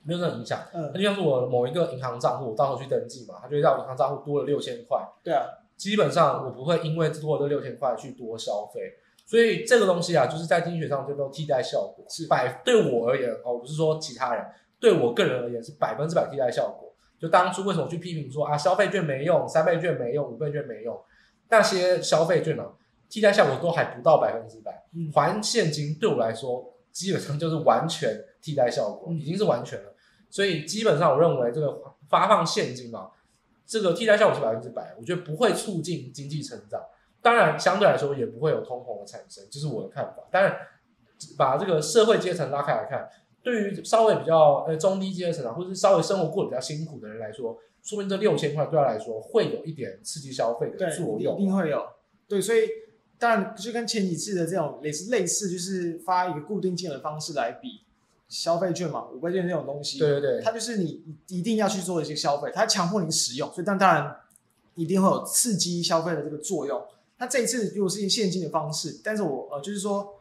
[0.02, 0.60] 没有任何影响。
[0.74, 0.90] 嗯。
[0.92, 5.00] 那就像是我某一个银行账户，我到时候去登记嘛，他就会让银行账户多了六千块。
[5.24, 5.46] 对啊。
[5.76, 8.82] 基本上我不会因为多了这六千块去多消费，
[9.28, 12.04] 所以这个东西啊，就是在经济学上叫做替代效果。
[12.10, 14.44] 是百对我而言哦，我不是说其他人。
[14.80, 16.87] 对我个人而言是百分之百替代效果。
[17.20, 20.96] 就当初为什么去批评说啊，消费券没用，三倍券没用，五倍券没用，
[21.50, 22.70] 那些消费券呢、啊，
[23.10, 24.84] 替代效果都还不到百分之百。
[25.14, 29.96] 还现金对我来说基本上就是完全替代效果，已经是完全了。
[30.30, 33.10] 所以基本上我认为这个发放现金嘛，
[33.66, 36.82] 这个替代效果是百分之百，我觉得不会促进经济成长。
[37.22, 40.24] 当然相对来说也不会有通膨的产生，这是我的看法。
[40.30, 40.56] 当然
[41.36, 43.10] 把这个社会阶层拉开来看。
[43.48, 51.82] 对于稍微比较呃中低阶层啊，或者是稍微生活过得比较辛苦的人来说，说明这六千块对他来说会有一点刺激消费的作用，一定会有。
[52.28, 52.64] 对，所以
[53.18, 57.84] 当然就跟前几次的这种类似类似，就是发一个固定金额的方式来比
[58.28, 64.14] 消费券嘛，五倍券这种东西，对对对，它就是你一定要去做一些消费，它强迫你使用，所以但当然
[64.76, 66.84] 一定会有刺激消费的这个作用。
[67.18, 70.16] 那这一次如果是现金的方式，但是我呃就是说。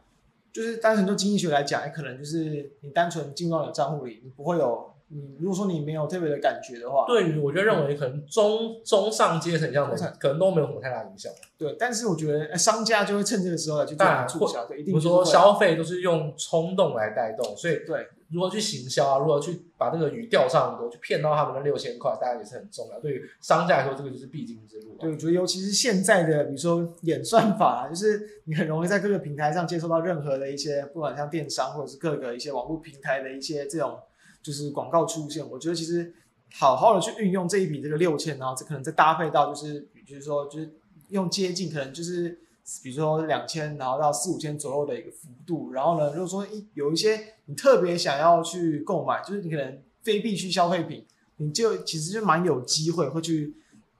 [0.57, 11.31] 就是单纯做经济学来讲，也可能就是你单纯进到你的账户里，你不会有你如果说你没有特别的感觉的话，对于我觉得认为可能中、嗯、中上阶层这样的，可能都没有什么太大影响。
[11.57, 18.07] 对，但是我觉得商家就会趁这个时候来去做促销，对，一定不是说消费都是用冲动来带动，所以对。
[18.29, 19.19] 如何去行销啊？
[19.19, 22.99] 如何去把这个鱼钓上很多，去骗到他们的六千块，大家也是很重要。
[22.99, 24.97] 对于商家来说，这个就是必经之路。
[24.99, 33.97] 对，我觉得尤其是现在的，比如说演算法，就是你很容易在各个平台上接收到任何的一些，不管像电商或者是各个一些网络平台的一些这种
[34.41, 35.47] 就是广告出现。
[35.49, 36.13] 我觉得其实
[36.53, 40.73] 好好的去运用这一笔这个六千，然后这可能再搭配到就是，比如说就是
[41.09, 42.39] 用接近可能就是。
[42.83, 51.05] 比如说两千，然后到四五千左右的一个幅度，然后呢，如果说一有一些你特别想要去购买，就是你可能非必需消费品，
[51.37, 53.55] 你就其实就蛮有机会会去，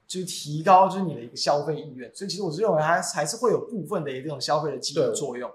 [0.05, 2.13] 就是提高就是你的一个消费意愿。
[2.13, 5.49] 所以其实我是认为它还是会有部分的这种消费的激励作用。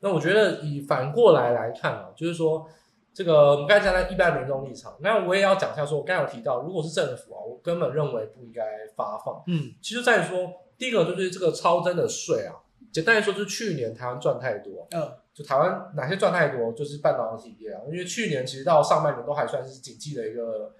[0.00, 2.68] 那我觉得以反过来来看啊，就是说
[3.14, 8.62] 这个我们刚才讲在一般民众立场，那我也要讲一下说，我刚才有提到，如果是政府啊，我根本认为不应该
[8.96, 9.42] 发放。
[9.46, 10.52] 嗯，其实在于说。
[10.78, 12.58] 第一个就是这个超征的税啊，
[12.90, 20.72] 简单来说就是去年台湾赚太多，嗯，就台湾哪些赚太多，就是半导体业啊，因为去年其实到上半年都还算是景气的一个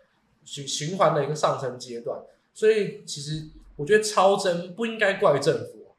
[0.45, 2.21] 循循环的一个上升阶段，
[2.53, 5.95] 所以其实我觉得超征不应该怪政府，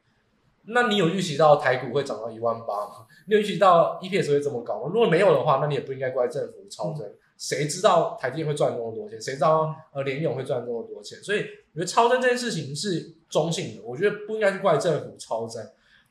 [0.63, 3.07] 那你有预期到台股会涨到一万八吗？
[3.27, 4.89] 你有预期到 EPS 会这么高吗？
[4.93, 7.05] 如果没有的话，那你也不应该怪政府超征。
[7.05, 9.19] 嗯谁知道台积电会赚这么多钱？
[9.19, 11.17] 谁知道呃联咏会赚这么多钱？
[11.21, 11.39] 所以
[11.73, 15.61] 我觉得超增这件事情是中性的，我觉得不应该去怪政府超增。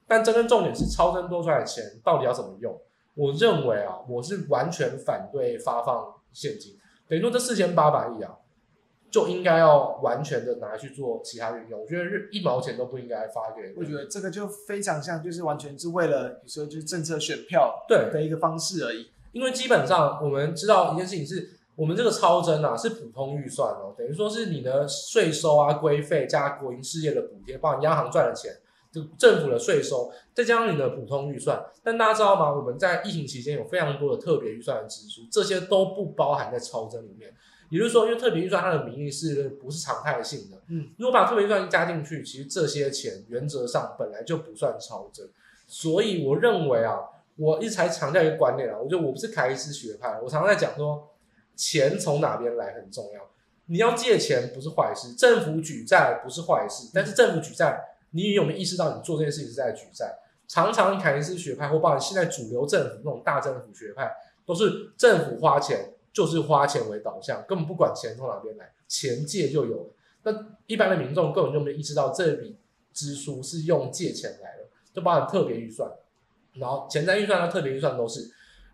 [0.06, 2.78] 但真正重点是超增多出来的钱到底要怎么用？
[3.14, 6.76] 我认为啊，我是完全反对发放现金，
[7.08, 8.36] 等于说这四千八百亿啊，
[9.12, 11.78] 就应该要完全的拿去做其他运用。
[11.78, 13.74] 我觉得一毛钱都不应该发给。
[13.76, 19.10] 我觉得这个就非常像，就是完全是为了比如说就是政策选票对的一个方式而已。
[19.32, 28.50] 因为基本上我们知道一件事情是，我们这个超征啊是普通预算哦，等于说是你的税收啊、规费加国营事业的补贴，包括央行赚的钱，
[28.90, 31.62] 就政府的税收，再加上你的普通预算。
[31.82, 32.50] 但大家知道吗？
[32.50, 37.34] 我们在疫情期间有非常多的特别预算的支出，这些都不包含在超增里面。
[37.72, 40.58] 也就是说，因为特别预算它的名义是不是常态性的？
[40.68, 45.28] 嗯，如果把特别预算加进去，其实这些钱原则上本来就不算超征。
[45.66, 46.98] 所以我认为啊。
[47.36, 51.08] 我一直才强调一个观念啊，我觉得我不是凯伊斯学派，我常常在讲说，
[51.56, 53.22] 钱从哪边来很重要。
[53.64, 60.14] 你要借钱不是坏事，政府举债不是坏事，但是政府举债，你有没有意识到你做这件事情是在举债？
[60.46, 64.12] 常常凯恩斯学派或包括现在主流政府那种大政府学派，
[64.44, 69.94] 都是政府花钱就是花钱为导向，根本不管钱从哪边来，钱借就有了。
[70.24, 70.32] 那
[70.66, 72.56] 一般的民众根本就没有意识到这笔
[72.92, 75.90] 支出是用借钱来的，就包含特别预算。
[76.54, 78.30] 然后前瞻预算和特别预算都是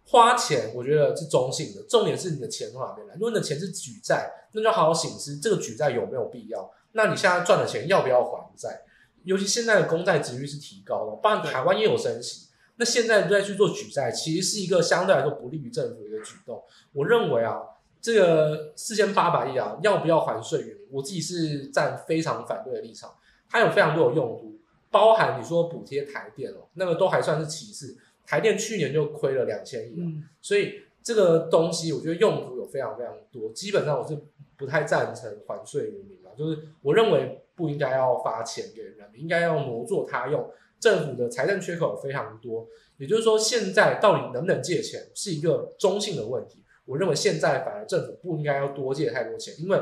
[0.07, 1.83] 花钱，我觉得是中性的。
[1.89, 3.15] 重点是你的钱从哪边来。
[3.15, 6.71] 如果你的钱是举债，那就好好省思这个举债有没有必要。
[6.93, 8.83] 那你现在赚的钱要不要还债？
[9.25, 12.49] 尤其现在的公债值率是提高了，包含台湾也有升息。
[12.77, 16.63] 那现在再去做举债，其实是一个相对来说不利于政府举动。
[16.93, 17.61] 我认为啊，
[18.01, 20.77] 这个四千八百亿啊，要不要还税于？
[20.91, 23.15] 我自己是站非常反对的立场。
[23.49, 24.59] 它有非常多的用途。
[24.91, 27.99] 包含你说补贴台电哦，那个都还算是其次。
[28.25, 33.51] 台电去年就亏了两千亿，嗯，所以这个东西我觉得用途有非常非常多。
[33.53, 34.19] 基本上我是
[34.57, 40.49] 不太赞成还税于民嘛，就是我认为不应该要发钱给人民，应该要挪作他用。
[40.81, 46.63] 政府的财政缺口非常多，也就是说现在到底能不能借钱是一个中性的问题。
[46.85, 49.77] 我认为现在反而政府不应该要多借太多钱，因为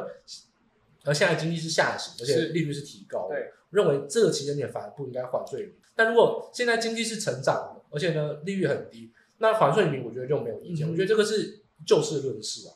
[1.05, 3.35] 而现在经济是下行，而且利率是提高的。
[3.35, 3.53] 对。
[3.71, 10.88] 认为这个期间点反而不应该还税于民，但如果现在经济是成长的，而且呢利率很低，那还税于民我觉得就没有意见。
[10.88, 12.73] 嗯、我觉得这个是就事论事啊，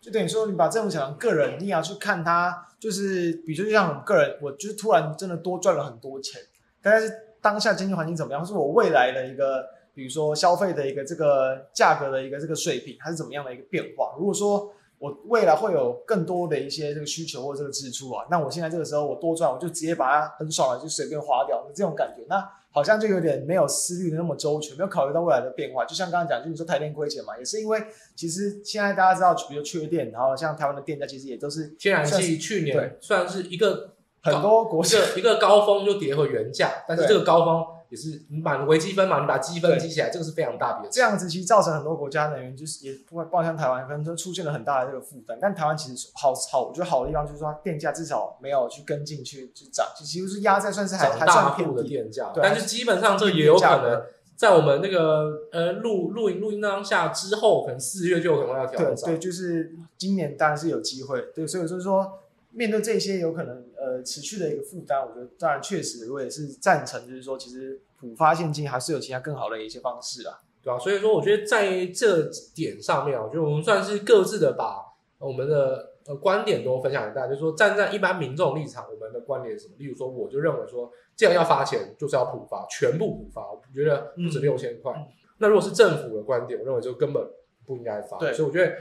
[0.00, 6.40] 就等于说你把政府想成个人，你也要去看他，就是比如说就像我个人，我就是突然真的多赚了很多钱，
[6.82, 7.10] 但是
[7.40, 14.14] 当下经济环境怎么样，是我未来的一个，比如说消费的一个这个价格的一个这个水平，它是怎么样的一个变化？
[14.18, 22.36] 如果说我未来会有更多的一些这个需求或这个支出啊，那我现在这个时候我多赚，我就直接把它很爽的就随便花掉，这种感觉，那
[22.76, 25.86] 好像就有点没有思虑的那么周全，没有考虑到未来的变化。
[25.86, 27.82] 就像刚刚讲，就是说台电亏钱嘛，也是因为
[28.14, 37.75] 其实现在大家知道，比如缺电，然后像台湾的电价其实也都是 天然气去年虽然是一个很多国家一个高峰就跌回原价，但是这个高峰。
[37.88, 40.88] 也是你把微积分嘛，你把积分积起来，这个是非常大的。
[40.90, 45.38] 这样子其实造成很多国家能源就是也不会，包括像台湾，可能都出现了很大的这个负担。
[45.40, 52.32] 但台湾其实好好，我觉得好的地方就是说，电价至少没有去跟进去去涨，其实是压在算是还还算的电价。
[52.34, 54.02] 但是基本上这也有可能
[54.34, 59.10] 在我们那个呃录录音录音当下之后，可能四月就有可能要调整。
[59.10, 61.20] 对，就是今年当然是有机会。
[61.34, 62.20] 对，所以就是说。
[62.56, 74.82] 面对这些有可能呃持续的一个负担，我觉得当然确实我也是赞成，就是说其实普发现金还是有其他更好的一些方式啊，对啊，所以说我觉得在这点上面啊，我觉得我们算是各自的把
[75.18, 79.74] 我们的呃观点都分享给大家，就是说站在一般民众立场，我们的观点是什么？
[79.76, 84.94] 例如说，我就认为说，既然要发钱，就是要普发，全部普发，我觉得不止六千块。
[84.96, 85.06] 嗯、
[85.38, 87.22] 那如果是政府的观点，我认为就根本
[87.66, 88.16] 不应该发。
[88.18, 88.74] 对，所以我觉得。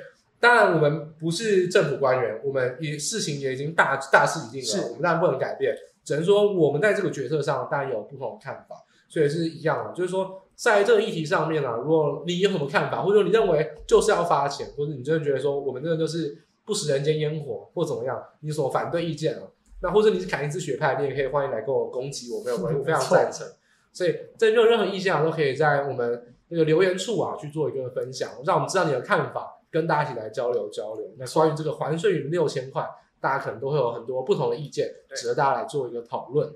[0.46, 8.76] 当然，我们不是政府官员，我们也事情也已经大大势已定了，我们当然不能改变，只能说我们在这个决策上当然有不同的看法，
[9.10, 19.42] 所以是一样的，就是说在这个议题上面呢，如果你有什么看法，或者你认为就是要发钱，或者你真的觉得说我们真的就是不食人间烟火或怎么样，你有什么反对意见啊？
[19.82, 23.48] 那或者你是凯因斯学派，你也可以欢迎来跟我攻击我，没有关系， 我非常赞成。
[23.92, 29.54] 所以在没有任何意见啊，都可以在我们那个留言处啊去做一个分享，让我们知道你的看法。
[29.76, 31.06] 跟大家一起来交流交流。
[31.18, 32.88] 那关于这个还税于六千块，
[33.20, 36.50] 大家可能都会有很多不同的意见，值得大家来做一个讨论。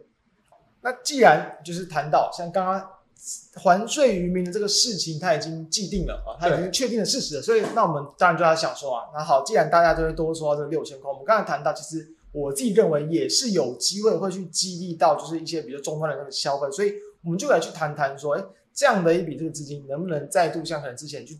[0.79, 2.89] 那既然就是谈到像刚刚
[3.55, 16.93] 还税于民的这个事情，它已经既定了啊，它已经确定了事实了，所以那我们当然就要想说啊，那好，既然大家都会多说到这个六千块，我们刚才谈到，其实我自己认为也是有机会会去激励到，就是一些比较终端的那个消费，所以
[17.25, 18.43] 我们就来去谈谈说，哎，
[18.73, 21.37] 这样的一笔这个资金能不能再度像可能之前去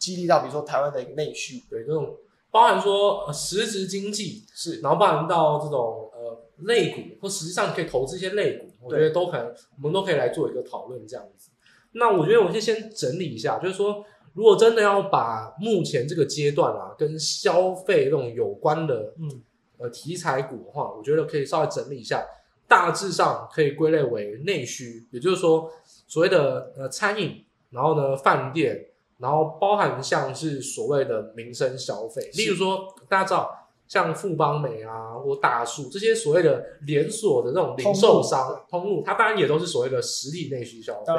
[0.00, 2.16] 激励到，比如说台湾的一个内需，对这种
[2.50, 11.50] 包含说呃实质经济是，然后包含到这种呃类股或实际上可以投资一些类股，我觉得都可能我们都可以来做一个讨论这样子。
[11.92, 14.04] 那我觉得我先先整理一下，就是说。
[14.32, 19.42] 如果真的要把目前这个阶段啊跟消费这种有关的，嗯，
[19.76, 22.24] 呃题材股的话，我觉得可以稍微整理一下，
[22.68, 25.68] 大致上可以归类为内需，也就是说
[26.06, 28.80] 所谓的呃餐饮，然后呢饭店，
[29.20, 41.12] 然后包含像是所谓的民生消费，例如说大家知道像富邦美啊或大树这些所谓的连锁的这种零售商通路，它当然也都是所谓的实体内需消费，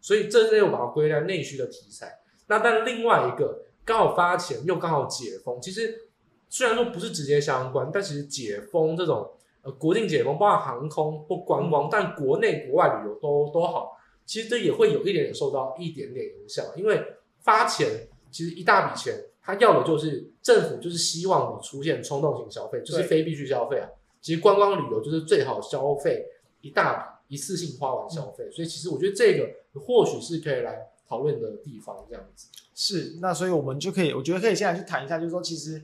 [0.00, 2.20] 所以这些我把它归在内需的题材。
[2.48, 6.08] 那但另外一个刚好发钱又刚好解封，其实
[6.48, 9.30] 虽然说不是直接相关，但其实解封这种
[9.62, 17.00] 呃国境解封，包括航空或观光，但国内国外旅游都都好，其实这也会有一点点受到一点点影响，因为
[17.46, 23.88] 发钱其实一大笔钱，他要的就是政府就是希望你出现冲动型消费，就是非必须消费啊。
[24.20, 26.26] 其实观光旅游就是最好消费
[26.60, 30.88] 一大笔一次性花完消费，所以其实我觉得这个或许是可以来。
[31.08, 35.80] 讨论的地方这样子是，那所以我们就可以，我觉得可以现在去谈一下，就是说，其实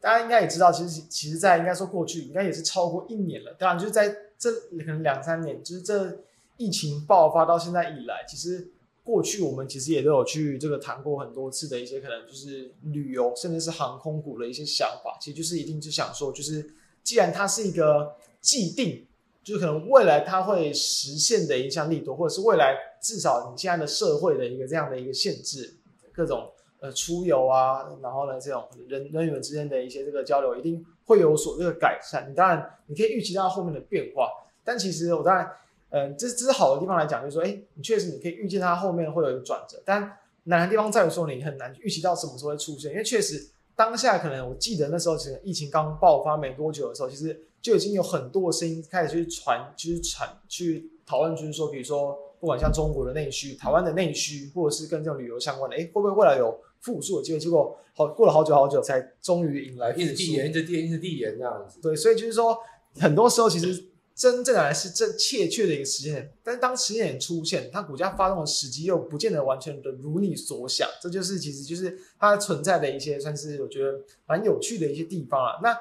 [0.00, 4.08] 大家应该也知道，其实其实，在应该说过去应该也是超过一年了，当然就是在
[4.38, 6.24] 这可能两三年，就是这
[6.56, 8.66] 疫情爆发到现在以来，其实
[9.04, 16.64] 过去我们其实也都有去这个谈过很多次的一些可能就是旅游甚至是航空股的一些想法，其实就是一定是想说，就是
[17.02, 19.06] 既然它是一个既定。
[19.44, 25.78] 就是可能未来它会实现的一项利多，或者是未来至少你现在的社会的一个这样的一个限制，
[26.12, 26.48] 各种
[26.78, 32.30] 呃出游啊，然后呢这种人人与人之间的一些这个交流，一定会有所这个改善。
[32.30, 34.28] 你当然你可以预期到后面的变化，
[34.62, 35.50] 但其实我当然，
[35.92, 40.10] 呃，这这是好的地方来讲，就是说，哎，你确实你可以预见它后面会有一个转折，但
[40.44, 47.46] 难的地方在于说你很难预期到什么时候会出现，因为确实当下可能我记得那时候其实疫情刚爆发没多久的时候，其实。
[47.62, 57.38] 就已经有很多声音开始去传，就是传，去讨论，就是说，比如说，不管像中国的内需、台湾的内需，或者是跟这种旅游相关的，哎，会不会未来有复苏的机会？
[57.38, 61.78] 结果好过了好久好久，才终于迎来，一直递延，一直递延，一直递延这样子。
[61.80, 62.58] 对，所以就是说，
[62.98, 63.84] 很多时候其实
[64.14, 75.58] 真正的来是这切确的一个时间点，但是当时间点出现，它股价发动的时机又不见得完全的如你所想，这就是其实就是它存在的一些算是我觉得蛮有趣的一些地方啊。
[75.62, 75.76] 那。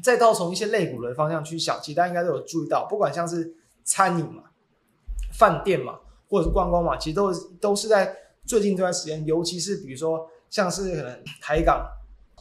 [0.00, 3.52] 再到从一些类股的方向去想，其实大家应该都有注意到，不管像是
[3.82, 4.44] 餐饮嘛、
[5.32, 5.98] 饭店嘛，
[6.28, 8.16] 或者是观光嘛，其实都都是在
[8.46, 11.84] 最近这段时间，尤其是比如说像是可能台港，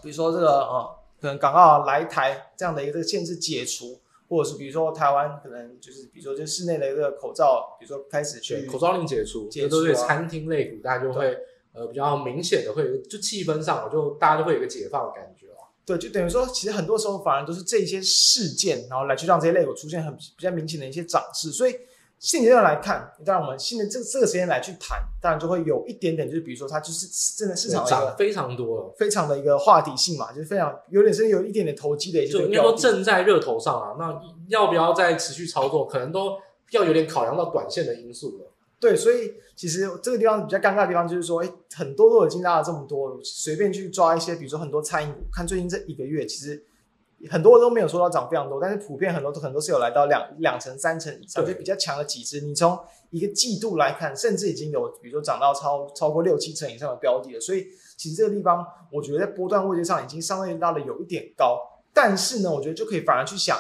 [0.03, 3.99] 比如说这个呃，可能港澳来台这样的一个这个限制解除，
[4.29, 11.37] 或者是比如说台湾可能就是比如说就室内的一个口罩，比如说开始去口罩令解除，这都对餐厅类股，大家就会
[11.73, 15.47] 呃比较明显的会就气氛上就大家就会有一个解放的感觉。
[15.85, 21.49] 对，就等于说，其实很多时候反而都是这些事件，然后来去让这些类股出现很比较明显的一些涨势。
[21.49, 21.73] 所以
[22.19, 27.07] 现阶段来看，当然我们现在这这个时间来去谈，当然就会有一点点，就是比如说它就是
[27.37, 33.95] 真的市场涨非常多了，非常的一个话题性嘛，就是非常有点是有一点点投机的一些，就应该说正在热头上啊。
[33.99, 36.37] 那要不要再持续操作，可能都
[36.71, 38.51] 要有点考量到短线的因素了。
[38.79, 46.63] 对，所以其实这个地方比较尴尬的地方就是说，哎，很多都已经拉了这么多，随便去抓一些，比如说很多餐饮股，看最近这一个月，其实
[47.29, 52.41] 很多都没有说到涨非常多，但是普遍很多都很多是有来到两两成、三成以上，就比较强的几只。
[52.41, 52.77] 你从
[53.09, 57.39] 一个季度来看，甚至已经有比如说涨到超超过六七成以上的标的了。
[57.39, 57.65] 所以
[57.95, 61.59] 其实这个地方，我觉得在波段位置上已经相对拉的有一点高，
[61.93, 63.57] 但是呢，我觉得就可以反而去想，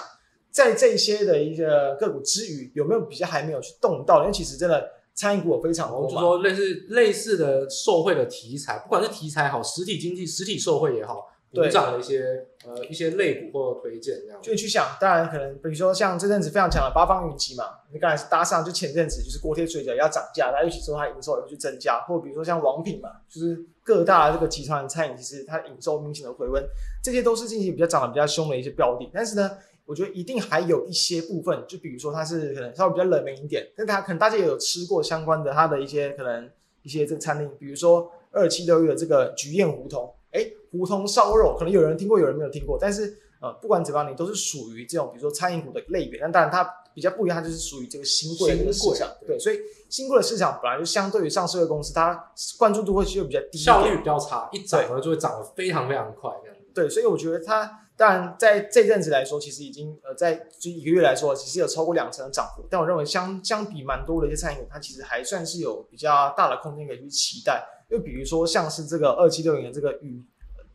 [0.51, 4.21] 在这些的一个个股之余，有没有比较还没有去动到？
[4.21, 4.91] 因为其实真的。
[5.17, 11.27] 餐饮股有非常多，就说类似类似的受惠的题材，不管是题材好，实体经济实体受惠也好，
[11.63, 14.41] 补涨的一些呃一些类股或推荐这样。
[14.41, 26.63] 就你去想，当然可能比如说像这阵子非常强的八方云集嘛，你刚才是搭上，就前阵子就是锅贴水饺要涨价，大家一起说它营收也会去增加，或比如说像王品嘛，就是各大这个集团的餐饮，其实它营收明显的回温，
[27.03, 29.57] 这些都是近期比较涨得比较凶的一些标的，但是呢。
[29.87, 36.51] 我觉得一定还有一些部分，就比如说它是可能稍微比较冷门一点，但它可能大家也有吃过相关的它的一些可能
[36.81, 46.63] 一些这个餐厅，比如说二七六月的这个菊宴胡同，哎，胡同烧肉，可能有人听过，有人没有听过，但是呃，不管怎么样，你都是属于这种比如说餐饮股的类别，那当然它
[46.93, 49.59] 比较不一样，它就是属于这个新贵的市场，对，对，所以
[49.89, 56.57] 新贵的市场本来就相对于上市的公司，它关注度会就比较低，效率比较差，一涨呢就会涨得非常非常快这样。
[56.73, 62.63] 对，所以我觉得它当然在这阵子来说，其实已经呃在这一个月来说，其实有超过两成的涨幅。
[62.69, 67.63] 但我认为相相比蛮多的一些餐饮股，它其实还算是有比较大的空间可以去期待。
[67.89, 70.21] 就比如说像是这个二七六零的这个宇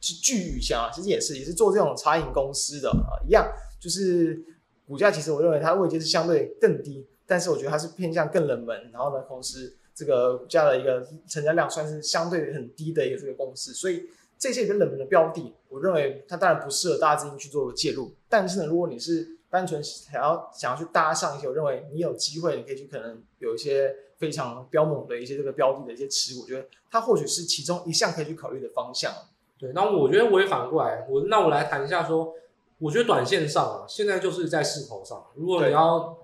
[0.01, 4.43] 聚宇翔啊，其实也是也是做这种茶饮公司的啊，一样就是
[4.87, 14.05] 股价其实我认为它位阶是相对更低，但是我觉得它是偏向更冷门，然后呢，同时这个股价的一个成交量算是相对很低的一个这个公司，所以
[14.39, 18.13] 这些比较冷门的标的，我认为它当然不适合大资金去做介入。
[18.29, 23.95] 但是呢，如果你是单纯想要想要去搭上一些，我认为你有机会，你可以去可能有一些。
[24.23, 29.13] 非常标猛的一些这个标的的一些持股，我觉得它或许是其中一项可以去考虑的方向。
[29.59, 32.33] 对，那我觉得我也反过来，我那我来谈一下说，
[32.79, 36.17] 我觉得短线上啊，现在就是在势头上，如果你要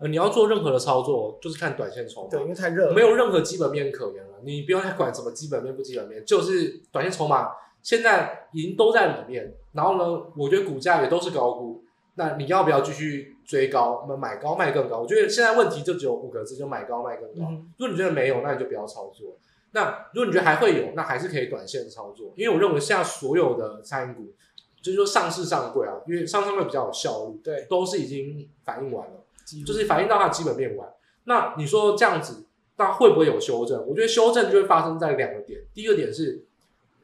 [0.00, 2.28] 呃你要做任何的操作，就是看短线筹码。
[2.28, 4.34] 对，因为太热了，没有任何基本面可言了。
[4.44, 7.52] 你不用再管什么基本面不基本面，就是短线筹码
[7.82, 9.54] 现在已经都在里面。
[9.72, 11.82] 然后呢，我觉得股价也都是高估。
[12.16, 14.00] 那你要不要继续追高？
[14.02, 14.98] 我们买高卖更高？
[14.98, 17.50] 我觉得现在问题就只有五个字，就买高卖更高。
[17.50, 19.36] 嗯、如果你觉得没有，那你就不要操作。
[19.72, 22.32] 那如果你觉得还会有，那还是可以短线操作。
[22.36, 24.32] 因为我认为现在所有的餐饮股，
[24.80, 29.24] 就是说上市上柜啊，因为上市上柜比较有效率，对，都是已经反映完了，
[29.66, 30.88] 就是反映到它的基本面完。
[31.24, 32.46] 那你说这样子，
[32.76, 33.86] 那会不会有修正？
[33.86, 35.60] 我觉得修正就会发生在两个点。
[35.74, 36.46] 第一个点是，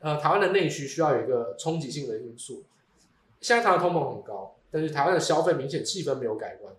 [0.00, 2.64] 呃，台湾的内需需要有一个冲击性的因素。
[3.40, 4.54] 现在台湾通膨很高。
[4.72, 6.74] 但是台湾的消费明显气氛没有改观，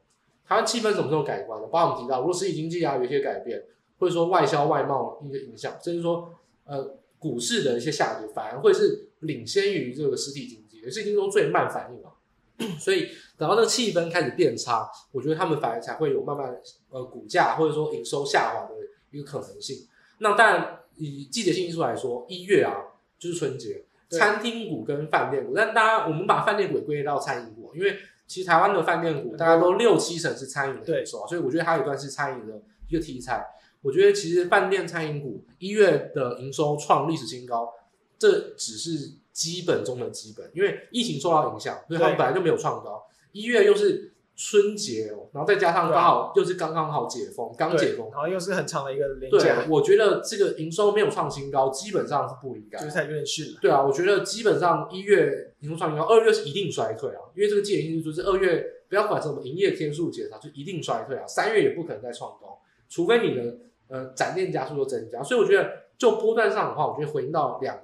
[0.48, 1.68] 台湾气氛什么时候改观呢？
[1.68, 3.64] 包括我们提到，如果实体经济啊有一些改变，
[4.00, 6.34] 或者说外销外贸一个影响，甚至说
[6.66, 12.10] 呃股市的一些下跌，反而会是领先于这个实体经济，也是经济中最慢反应了。
[12.80, 16.56] 所以等到那个气氛开始变差，我觉得他们反而才会有慢慢
[16.90, 18.76] 呃股价或者说营收下滑的
[19.12, 19.88] 一个可能性。
[20.20, 22.74] 那当然以季节性因素来说，一月啊
[23.20, 23.86] 就是春节。
[24.10, 27.98] 餐厅股跟饭店股，但大家我们把饭店股归类到餐饮股，因为
[28.28, 33.46] 其实台湾的饭店股大家都六七成是餐饮的营收，所以我觉得它有一段是餐饮的一个题材。
[33.82, 37.74] 我觉得其实饭店餐饮股一月的营收创历史新高，
[38.18, 44.13] 这只是基本中的基本，因为疫情受到影响，所以他们本来就没有创高，一月又是。
[44.36, 49.62] 春节哦，然后再加上刚好又是刚刚好解封，刚解封，然后又是很长的一个连假。
[49.62, 53.60] 对，我觉得这个营收没有创新高，基本上是不应该，就是有点逊了。
[53.62, 61.28] 对啊，我觉得基本上一月营收创新高，二月是一定衰退啊，因为这个季节性就是二月不要管什么营业天数减少，就一定衰退啊。
[61.28, 62.60] 三月也不可能再创高，
[62.90, 63.58] 除非你的
[63.88, 65.22] 呃展店家数都增加。
[65.22, 67.76] 所以我觉得就波段上的话，我觉得回应到两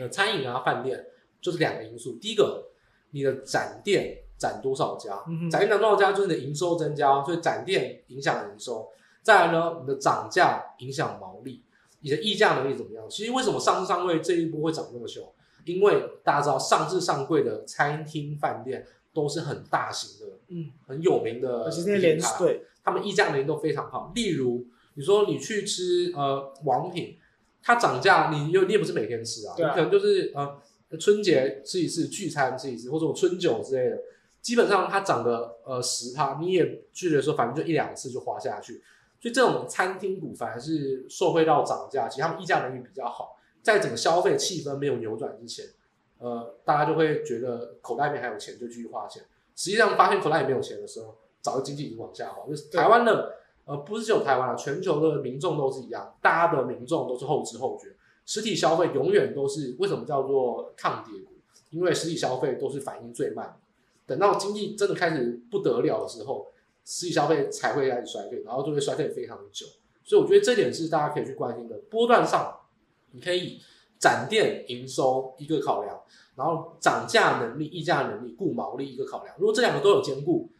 [0.00, 1.06] 呃，餐饮啊、饭店
[1.40, 2.18] 就是两个因素。
[2.20, 2.70] 第一个，
[3.12, 4.18] 你的展店。
[4.42, 5.10] 展多少家？
[5.48, 8.88] 展店展多少家，就是你的营收增加，所以展店影响营收。
[9.22, 11.62] 再来呢，你的涨价影响毛利，
[12.00, 13.08] 你的议价能力怎么样？
[13.08, 15.24] 其实为什么上市上柜这一波会涨那么凶？
[15.64, 18.84] 因为大家知道，上市上柜的餐厅饭店
[19.14, 24.10] 都是很大型的，嗯，很有名的，而且连锁，对，他们议价能力都非常好。
[24.12, 27.16] 例如，你说你去吃呃王品，
[27.62, 33.96] 它涨价，你又你也不是每天吃啊，啊你可能就是呃春节吃一次，聚餐吃一次，或者我春酒之类的。
[34.42, 38.82] 基本上它涨个呃十趴，你也拒绝说反正就一两次就花下去，
[39.20, 45.64] 所以这种餐厅股反而是受惠到涨价，其实他们议价能力比较好，在整个消费气氛没有扭转之前，
[46.18, 49.22] 呃，大家就会觉得口袋里面还有钱就继续花钱，
[49.54, 52.44] 实际上发现口袋里没有钱的时候，早就经济已经往下滑。
[52.48, 57.94] 就是台湾的呃不是只有台湾啊，全球的民众都是一样，大家的民众都是后知后觉，
[58.26, 61.32] 实体消费永远都是为什么叫做抗跌股？
[61.70, 63.56] 因为实体消费都是反应最慢。
[64.12, 66.46] 等到经济真的开始不得了的时候，
[66.84, 69.64] 实体消费才会开始衰退，然后就会衰退非常的久。
[70.04, 71.78] 所以我觉得这点是大家可以去关心的。
[71.88, 72.54] 波段上，
[73.12, 73.58] 你可以
[73.98, 75.98] 展店营收一个考量，
[76.36, 79.34] 然后涨价能力、溢价能力、固毛利一个考量。
[79.38, 80.50] 如果这两个都有兼顾，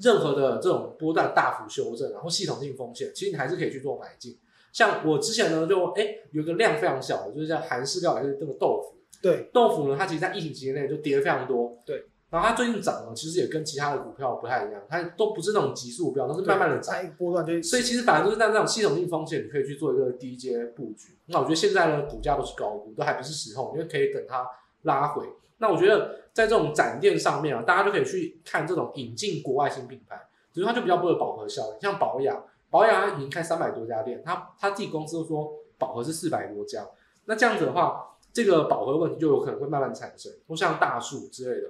[0.00, 4.36] 任何的这种波段大幅修正，然后系统性风险，其实你还是可以去做买进。
[4.72, 8.96] 像我之前呢，就哎有个量非常小的，就是像韩式料理，就是这个豆腐。
[9.22, 11.78] 对，豆腐呢，它其实在疫情期间内就跌了非常多。
[11.86, 12.04] 对。
[12.28, 16.94] 然后它最近涨了，其实也跟其他的股票不太一样，它都不是那种急速飙，都是慢慢的涨。
[17.16, 21.16] 波段就所以其实反而就是在那种系统性风险，你可以去做一个低阶布局。
[21.26, 24.44] 那我觉得现在呢，股价都是高估，都还不是时候，因为可以等它
[24.82, 25.24] 拉回。
[25.58, 30.20] 那我觉得在这种展店上面啊，大家就可以去看这种引进国外新品牌，
[30.52, 31.80] 比如它就比较不会有饱和效应。
[31.80, 36.84] 像保养，保养它已经开三百多家店，它它自己公司都说饱和是四百多家。
[37.26, 41.68] 那这样子的话，这个饱和问题就有可能会慢慢产生，或像大树之类的。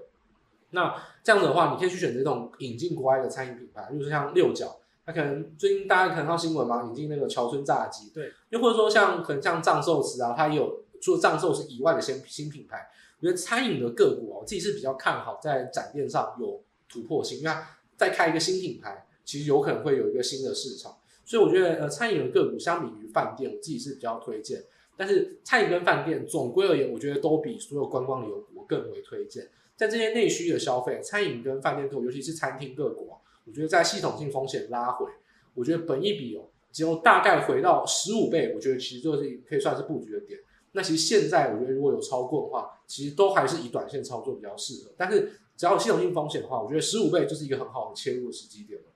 [0.76, 17.66] 那这样子的话，你可以去选择这种引进国外的餐饮品牌，比如说像六角，它可能最近大家可能看到新闻嘛，引进那个桥村炸鸡，对，又或者说像可能像藏寿司啊，它也有除了藏寿司以外的新新品牌，我觉得餐饮的个股啊，我自己是比较看好在展店上有突破性，因为它
[17.96, 20.94] 再开一个新品牌，其实有可能会有一个新的市场。
[21.24, 24.62] 所以我觉得呃，餐饮的个股相比于饭店，我自己是比较推荐。
[24.96, 29.48] 但是餐饮跟饭店总归而言，我觉得都比所有观光旅游股更为推荐。
[29.76, 35.06] 在这些内需的消费，餐饮跟饭店个股，尤其是餐厅个股啊，我觉得在系统性风险拉回，
[35.54, 40.40] 我觉得本一比哦，只有大概回到十五倍，我觉得其实就是可以算是布局的点。
[40.72, 44.90] 那其实现在我觉得如果有超过的话，其实都还是以短线操作比较适合。
[44.96, 48.86] 但是只要有系统性风险的话，我觉得十五倍就是一个很好的切入的时机点了。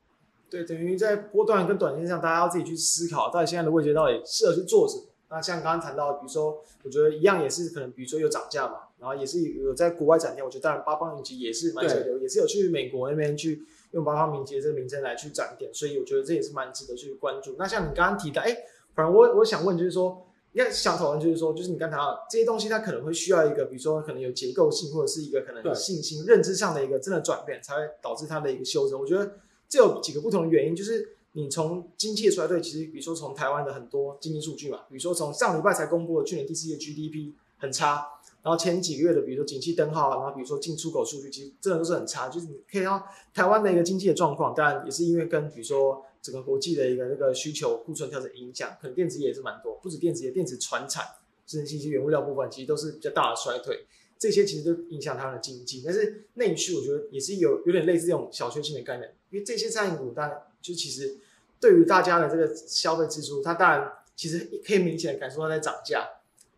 [0.51, 5.05] 对，等于在波段跟短线上，大家要自己去思考，到底现在的位置到底适合去做什么。
[5.31, 17.57] 那像刚刚谈到，比如说，我觉得一样也是可能，比如说有涨价嘛，然后也是有在国外展店，我觉得当然八方云集也是蛮值得，也是有去美国那边去用八方云集这个名称来去展店，所以我觉得这也是蛮值得去关注。
[17.59, 18.57] 那像你刚刚提到，哎，
[18.95, 21.97] 反正我我想问就是说，应该想讨论就是说，就是你刚才
[22.31, 29.01] 这些东西，它可能会需要一个，比如说可能有结构性或者是一个可能信心、认知上的一个真的转变，才会导致它的一个修正。
[29.01, 29.33] 我觉得
[29.69, 31.17] 这有几个不同的原因，就是。
[31.35, 38.05] 你从经济的衰退，其实比如说从台湾的很多经济数据嘛，比如说从上礼拜才公布的去年第四季 GDP 很差，
[38.43, 42.29] 然后前几个月的比如说景气灯号，然后比如说进出口数据，其实真的都是很差。
[42.29, 51.05] 就是你可以看到台湾的一个经济的状况，当然也是因为跟比如说整个国际的一个那个需求库存调整影响，可能电子业也是蛮多，不止电子业，电子传产
[51.47, 53.87] 甚至信息原物料部分，其实都是比较大的衰退。
[54.19, 60.39] 这些其实都影响它的经济，但是内需我觉得也是有有点类似这种小确幸的概念，因为这些餐饮股当然。
[60.63, 61.17] 就其实
[61.59, 66.07] 对于大家的这个消费支出，它当然其实可以明显的感受到在涨价。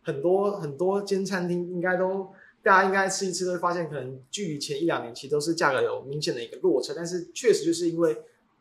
[0.03, 2.29] 很多很多间餐厅应该都
[2.61, 6.93] 大家应该吃一吃都会发现，可能距离前一两年其实都是价格有明显的一个落差。
[6.95, 8.15] 但是确实就是因为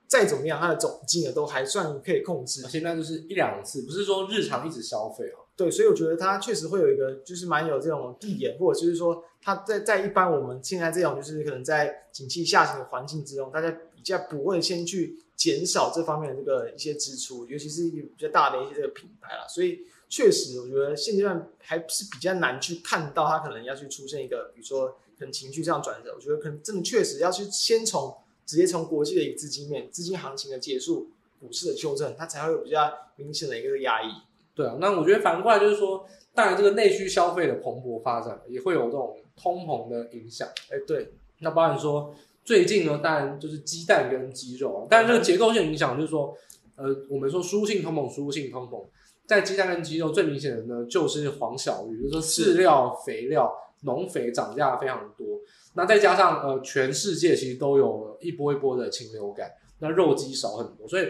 [0.07, 2.63] 再怎么样，它的总金额都还算可以控制。
[2.69, 5.45] 现在就是一两次，不是说日常一直消费哦。
[5.57, 15.19] 对，所以我觉得它确实会有一个就是蛮有这种地点，或者就是说它在在一般我们现在这种就是可能在景气下行的环境之中，大家比较不会先去。
[15.35, 19.81] 减少这方面的这个一些支出，尤其是比较大的一些这个品牌啦，所以
[20.13, 24.89] 确实我觉得现阶段还是比较难去看到它可能要去出现一个，比如说
[25.19, 26.13] 可能情绪上转折。
[26.15, 31.09] 我觉得可能真的确实要去先从直接从国际的一个资金面、资金行情的结束、
[31.41, 34.09] 股市的修正，它才会有比较明显的一个压抑。
[34.55, 40.47] 对啊，那我觉得反过来就是说，当然这个内需消费的蓬勃发展也会有这种通膨的影响。
[40.69, 42.15] 哎，对，那包含说。
[42.45, 46.37] 最近呢，当然就是鸡蛋跟鸡肉啊，但是这个结构性影响就是说，
[46.75, 48.85] 呃，我们说输入性通膨，输入性通膨，
[49.33, 53.53] 在鸡蛋跟鸡肉最明显的呢，就是黄小鱼，就是说饲料、肥料、
[53.83, 55.27] 农肥涨价非常多。
[55.75, 61.07] 那再加上呃，全世界其实都有一波一波的禽流感，那肉鸡少很多，所以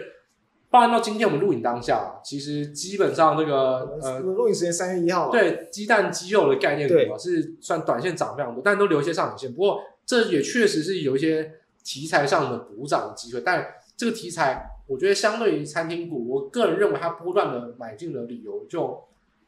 [0.69, 9.79] 包含到今天我们录影当下，其实基本上这个呃，录影时间三月一号，对，鸡蛋鸡肉的概念股啊，是算短线涨非常多，但都留一些上影线，不过。
[10.05, 11.49] 这也确实是有一些
[11.81, 13.65] 题材上的补涨的机会，但
[13.95, 19.03] 这个题材，我觉得相对于餐厅股，我个人认为它波段的买进的理由就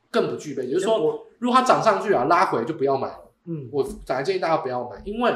[0.10, 0.66] 更不具备。
[0.66, 3.32] 也就是说，如果它涨上去啊，拉回就不要买了。
[3.46, 5.32] 嗯，我反而建议大家不要买，因为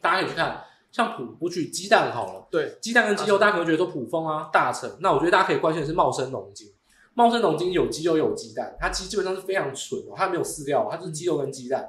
[0.00, 6.68] 大家可以去看，像普，我举鸡蛋好了，对，鸡蛋跟鸡肉，大家可能觉得说普丰啊、大成，那我觉得大家可以关心的是茂生农金。
[7.14, 11.88] 茂生农金有鸡肉有鸡蛋，它其实基本上是非常纯哦，它没有饲料，它就是鸡肉跟鸡蛋。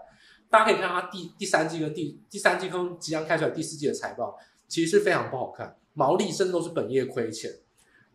[0.50, 7.52] 大家可以看它第第三季跟第第三季跟即将开出来第四季的财报，其实是非常不好看，毛利甚至都是本业亏钱。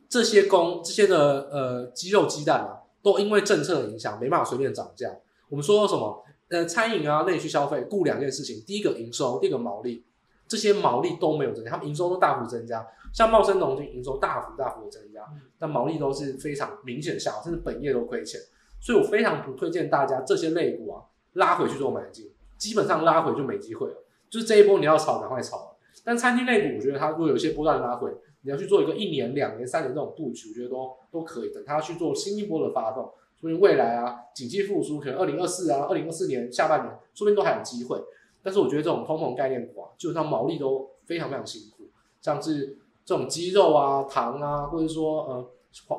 [0.08, 5.10] 这些公这些的呃鸡肉鸡蛋啊，都因为政策的影响，没办法随便涨价。
[5.48, 6.24] 我们说什么？
[6.48, 10.04] 呃，餐饮啊，内需消费，顾两件事情：第一个营收，第二个毛利。
[10.46, 12.86] 这些毛利都没有增加，他们营收都大幅增加。
[13.12, 15.26] 像茂生农精营收大幅大幅的增加，
[15.58, 18.40] 但毛利都是非常明显下滑，甚至本业都亏钱。
[18.80, 21.02] 所以我非常不推荐大家这些类股啊。
[21.32, 24.04] 拉回去做买进，基本上拉回就没机会了。
[24.30, 25.75] 就是这一波你要炒，赶快炒了。
[26.04, 28.10] 但餐厅类股，我觉得它如果有一些波段拉回，
[28.42, 31.52] 你要去做一个一年、两年、三年这种布局，我觉得都都可以。
[31.52, 38.00] 等它去做新一波的发动，所以未来啊，景气复苏，可能二零二四啊，二零二四年下半年，说不定都还有机会。
[38.42, 41.84] 但是我觉得这种通膨概念股啊，基本上毛利都非常非常辛苦，
[42.20, 45.50] 像是这种鸡肉啊、糖啊，或者说呃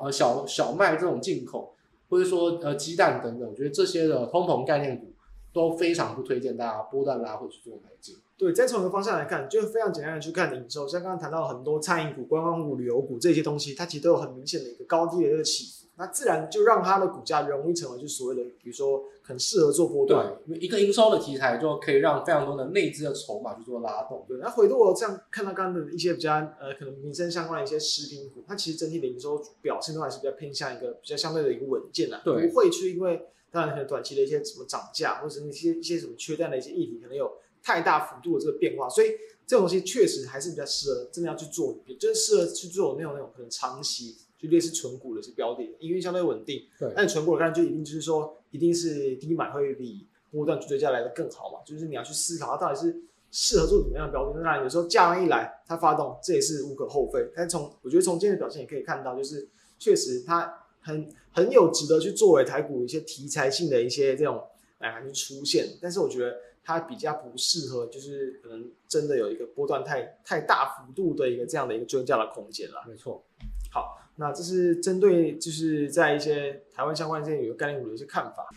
[0.01, 1.73] 呃小小麦这种进口，
[2.09, 5.11] 或者说呃鸡蛋等等，我觉得这些的通膨概念股。
[5.53, 8.15] 都非常不推荐大家波段拉回去做买进。
[8.37, 20.27] 对，再从一个方向来看，就非常简单的去看营收，像刚刚谈到很多餐饮股、观光股、旅游股这些东西，它其实都有很明显的一个高低的一个起伏，那自然就让它的股价容易成为就所谓的，比如说很适合做波段。
[20.27, 24.23] 对，因为一个营收的题材就可以让非常多的内资的筹码去做拉动。
[24.27, 33.19] 对，那回头我这样看到刚刚的一些比较呃可能民生相关的一些食品股，它其实整体的营收表现都还是比较偏向一个比较相对的一个稳健的，不会去因为。
[33.51, 37.31] 当然可能短期的一些什么涨价，或者是一些一些什么缺蛋的一些议题，可能有
[37.63, 39.07] 太大幅度的这个变化，所以
[39.45, 46.67] 这种东西确实还是比较适合真的要去做，就是适合去做那种那种可能长期就类似纯股的是标的，因为相对稳定。
[46.79, 53.03] 对，那你存股的看就一定就是说，一定是低买会比波段追加来的更好嘛，就是你要去思考它到底是。
[53.29, 54.35] 适合做怎么样的标的？
[54.35, 57.19] 当然，有时候价量一来，它发动，这也是无可厚非。
[57.35, 59.45] 但从我觉得从今天的表现也可以看到，就是
[59.77, 64.41] 确实它很很有值得去作为台股一些题材性的一些这种
[64.79, 65.67] 哎出现。
[65.81, 72.83] 但是我觉得它比较不适合，就是可能真的有一个波段太太大幅度的一个这样的一个追加的空间了。
[72.87, 73.23] 没错。
[73.69, 78.49] 好，那这是针对就是在一些台湾相关这些有概念股的一些看法。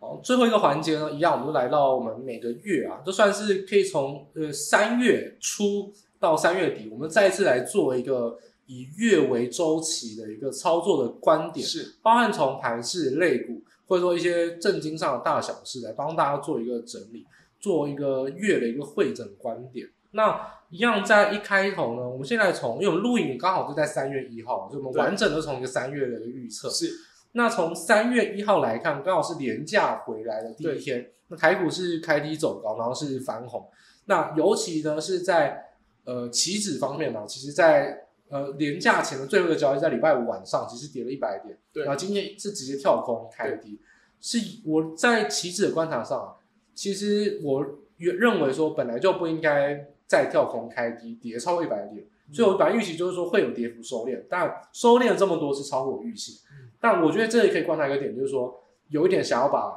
[0.00, 8.38] 好，最后一个环节呢，一样，我们就来到我们每个月啊，都算是可以从呃三月初到三月底，我们再一次来做一个
[8.70, 17.26] 以月为周期的一个操作的观点，是包含从盘式、类股，或者说一些政经上的大小事，来帮大家做一个整理，
[17.58, 19.88] 做一个月的一个会诊观点。
[20.12, 20.40] 那
[20.70, 26.92] 一样在一开头呢，我们现在从，因为我们录影刚好就在三月一号，所以我们完整的从一个三月的一个预测是。
[27.32, 31.10] 那从三月一号来看，刚好是连假回来的第一天。
[31.26, 33.68] 那台股是开低走高，然后是翻红。
[34.04, 35.64] 那尤其呢是在
[36.04, 41.58] 呃期指方面呢，其实在呃连假前的最后一个交易，在礼拜五晚上，其实跌了一百点。
[41.72, 41.84] 对。
[41.84, 43.78] 然后今天是直接跳空开低。
[44.22, 46.36] 是我在旗子的观察上，
[46.74, 47.66] 其实我
[47.96, 52.04] 认为说本来就不应该再跳空开低，跌超过一百点。
[52.32, 56.40] 所以我本来预期就是说会有跌幅收敛，但收敛了这么多是超过我预期。
[56.80, 59.74] 但我觉得这里可以观察一个点，就是说有一点想要把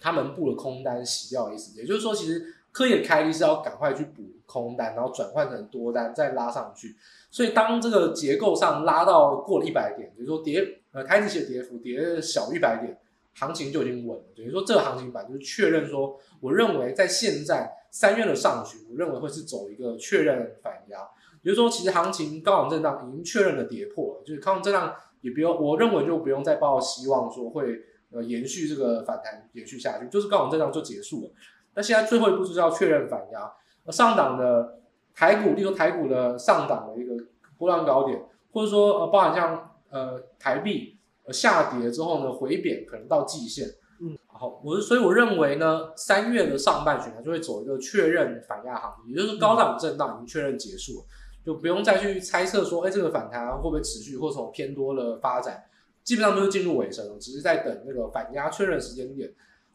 [0.00, 6.96] 他们布的空单洗掉的意思，也就是说，其实刻意的开低是要赶快去补空单，然后转换成多单再拉上去。
[7.30, 12.98] 所以当这个结构上拉到过了一百点，比如说跌呃台指期的跌幅跌小一百点，
[13.34, 14.24] 行情就已经稳了。
[14.36, 20.98] 等于说这个行情板就是确认说，我认为在现在三月的上旬，我认为会是走一个确认反压。
[21.40, 24.94] 比如说，其实行情高档震荡已经确认了跌破了，就是高档震荡。
[25.20, 27.80] 也不用，我认为就不用再抱希望说会
[28.12, 31.30] 呃延续这个反弹延续下去，就是刚好这样就结束了。
[31.74, 33.52] 那现在最后一步就是要确认反压，
[33.92, 34.80] 上档的
[35.14, 37.14] 台股，例如台股的上档的一个
[37.58, 38.20] 波浪高点，
[38.52, 43.66] 或者说呃包含像呃台币呃下跌之后呢回贬可能到季线，
[44.00, 51.04] 嗯，好，我所以我认为呢三月的上半旬它就会走一个确认反压行情，也就是高档震荡已经确认结束了。
[51.44, 55.62] 就不用再去猜测说，哎，这个反弹会不会持续，或者从偏多的发展，
[56.02, 59.30] 基本上都是进入尾声了，只是在等那个反压确认时间点。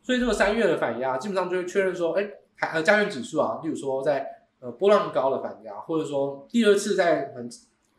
[0.10, 4.26] 所以这个三月的反压，基本上就会确认说，哎，还呃加权指数啊，例如说在
[4.60, 7.48] 呃波浪高的反压，或者说第二次在嗯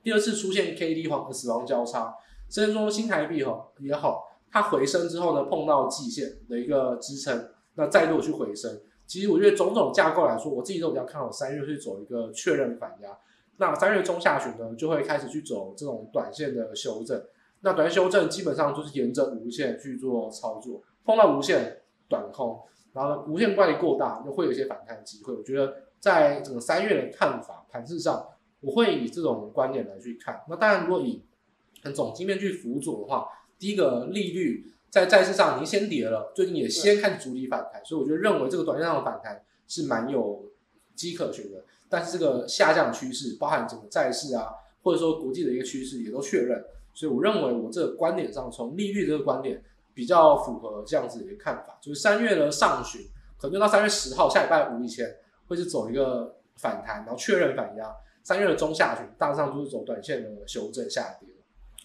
[0.02, 2.12] 第二次出现 K D 黄死亡交叉，
[2.48, 8.80] 甚至说新台币哈也好，它回升之后呢，碰到季线的一个支撑，那再度去回升。
[9.06, 13.16] 其实我觉得种种架构来说，我自己都比较看好三月去走一个确认反压。
[13.58, 17.22] 那三月中下旬呢，就会开始去走这种短线的修正。
[17.60, 21.76] 那短线修正基本上就是沿着无线去做操作，碰到无线
[22.10, 22.60] 短空，
[22.92, 25.32] 然后呢无限乖离过大，就会有一些反弹机会。
[25.32, 28.26] 我觉得在整个三月的看法盘势上，
[28.60, 30.42] 我会以这种观点来去看。
[30.48, 31.22] 那当然，如果以
[31.94, 40.44] 总经面去辅佐的话，第一个利率在债市上已经先跌了，最近也先看主力反弹，所以我就认为这个短线上的反弹是蛮有
[40.94, 41.64] 机可循的。
[41.88, 44.48] 但是这个下降趋势，包含整个债市啊，
[44.82, 49.62] 或者说国际的一个趋势也都确认，所以我认为我这个观点上，从利率这个观点
[49.94, 53.02] 比较符合这样子的一个看法，就是三月的上旬，
[53.38, 55.16] 可能就到三月十号下礼拜五以前，
[55.48, 57.94] 会是走一个反弹，然后确认反压。
[58.22, 61.28] 三月的中下旬，大致上就是走短线的修正下跌。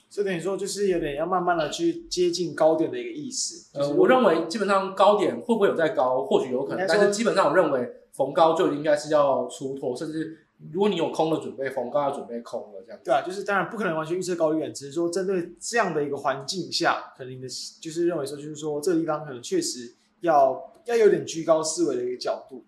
[0.10, 3.78] 所以等于说，就是有点要慢慢的去接近高点的一个意思。
[3.78, 8.02] 呃，我认为基本上高点会不会有再高，或许有可能，但是基本上我认为。
[8.16, 13.00] 逢高就应该是要出脱，甚至如果你有空的准备，风，刚好准备空了这样。
[13.04, 17.48] 对啊，就是当然不可能完全预测高远，只是说针对这样的一个环境下，可能你的
[17.82, 22.64] 就是认为说，就是说这个地方可能确实要要有点居高思维的一个角度。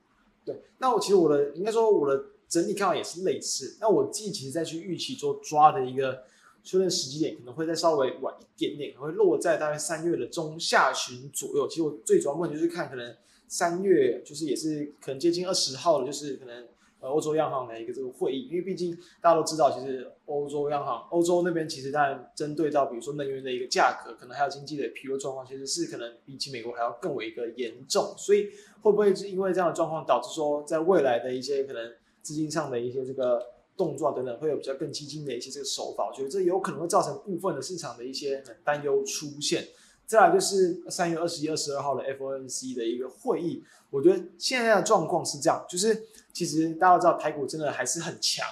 [0.45, 3.77] 对，那我其实我的应该说我的整体看法也是类似。
[3.79, 6.23] 那我自己其实再去预期做抓的一个
[6.63, 11.67] 修正时机点，可能会再稍微晚一点点，可能会落在大概三月的中下旬左右。
[11.67, 13.15] 其实我最主要问题就是看可能。
[13.49, 16.67] 三月就是也是可能接近二十号了，就是可能
[16.99, 28.49] 呃欧洲央行的一个这个会议，因为毕竟大家都知道，其实欧洲央行欧洲那边其实当然针对到比如说能源的一个价格，可能还有经济的疲弱状况，其实是可能比起美国还要更为一个严重，所以
[28.81, 33.45] 会不会是因为这样的状况导致说在未来的一些可能资金上的一些这个
[33.75, 36.07] 动作等等，会有比较更激进的一些这个手法？
[36.07, 39.63] 我觉得这有可能会造成部分的市场的一些担忧出现。
[40.07, 48.47] 再来就是三月二十一、二十二号的 FOMC 的一个会议，我觉得现在的状况是这样，就是其实大家都知道台股真的还是很强，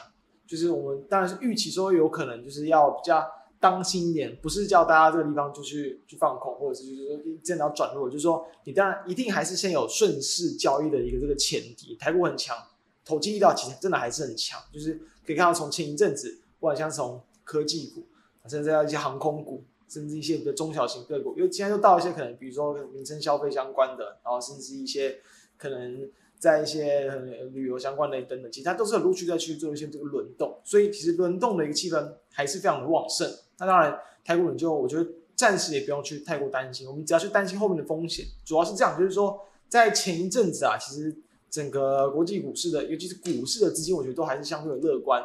[0.45, 3.25] 就是我们当然是预期说有可能就是要比较
[3.57, 12.53] 当心一点，不是叫大家这个地方就去去放空，或者是就是说真的要转弱，就是说你当然一定还是先有顺势交易的一个这个前提，台股很强，
[13.05, 18.05] 投机力道其实真的还是很强，就是可以看到从前一阵子，不管像从科技股，
[18.49, 19.63] 甚至到一些航空股。
[19.95, 25.19] 甚至一些比较中小型个股，因为今天又到一些可能，比如说民生消费相关的，然后甚至一些
[25.57, 27.09] 可能在一些
[27.53, 33.25] 旅游相关的等等，其实它都是陆续在去做一些这个轮动，所以其实轮动的一个气氛还是非常的旺盛。
[33.57, 39.39] 那当然，台股你就我觉得暂时也不用去太过担心，我们只要去担心后面的风险，主要是这样，就是说
[39.69, 41.15] 在前一阵子啊，其实
[41.49, 45.23] 整个国际股市的，尤其是股市的资金，我觉得都还是相对的乐观。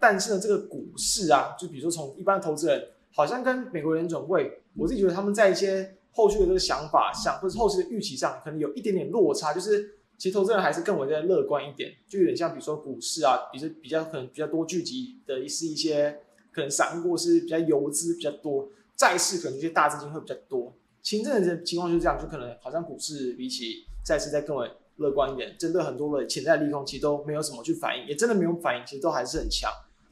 [0.00, 2.88] 但是呢，这个股市啊，就比如说从一般投资人。
[3.14, 9.52] 好像跟美国联准会，我自己觉得他们在一些后续的这个想法上，或者后续的预期上，可能有一点点落差。
[9.52, 16.20] 就是其实投资人还是更为的乐观一点，就有点像比如说股市啊，比如比较可能比较多聚集的是一些
[16.52, 20.72] 可能散户是比较游资比较多，债市可能一些大资金会比较多。
[21.02, 29.70] 前阵的情况就是这样，就可能好像股市比起债市再更为乐观一点，针对很多的潜在利空，其实都没有什么去反应，也真的没有反应，其实都还是很强。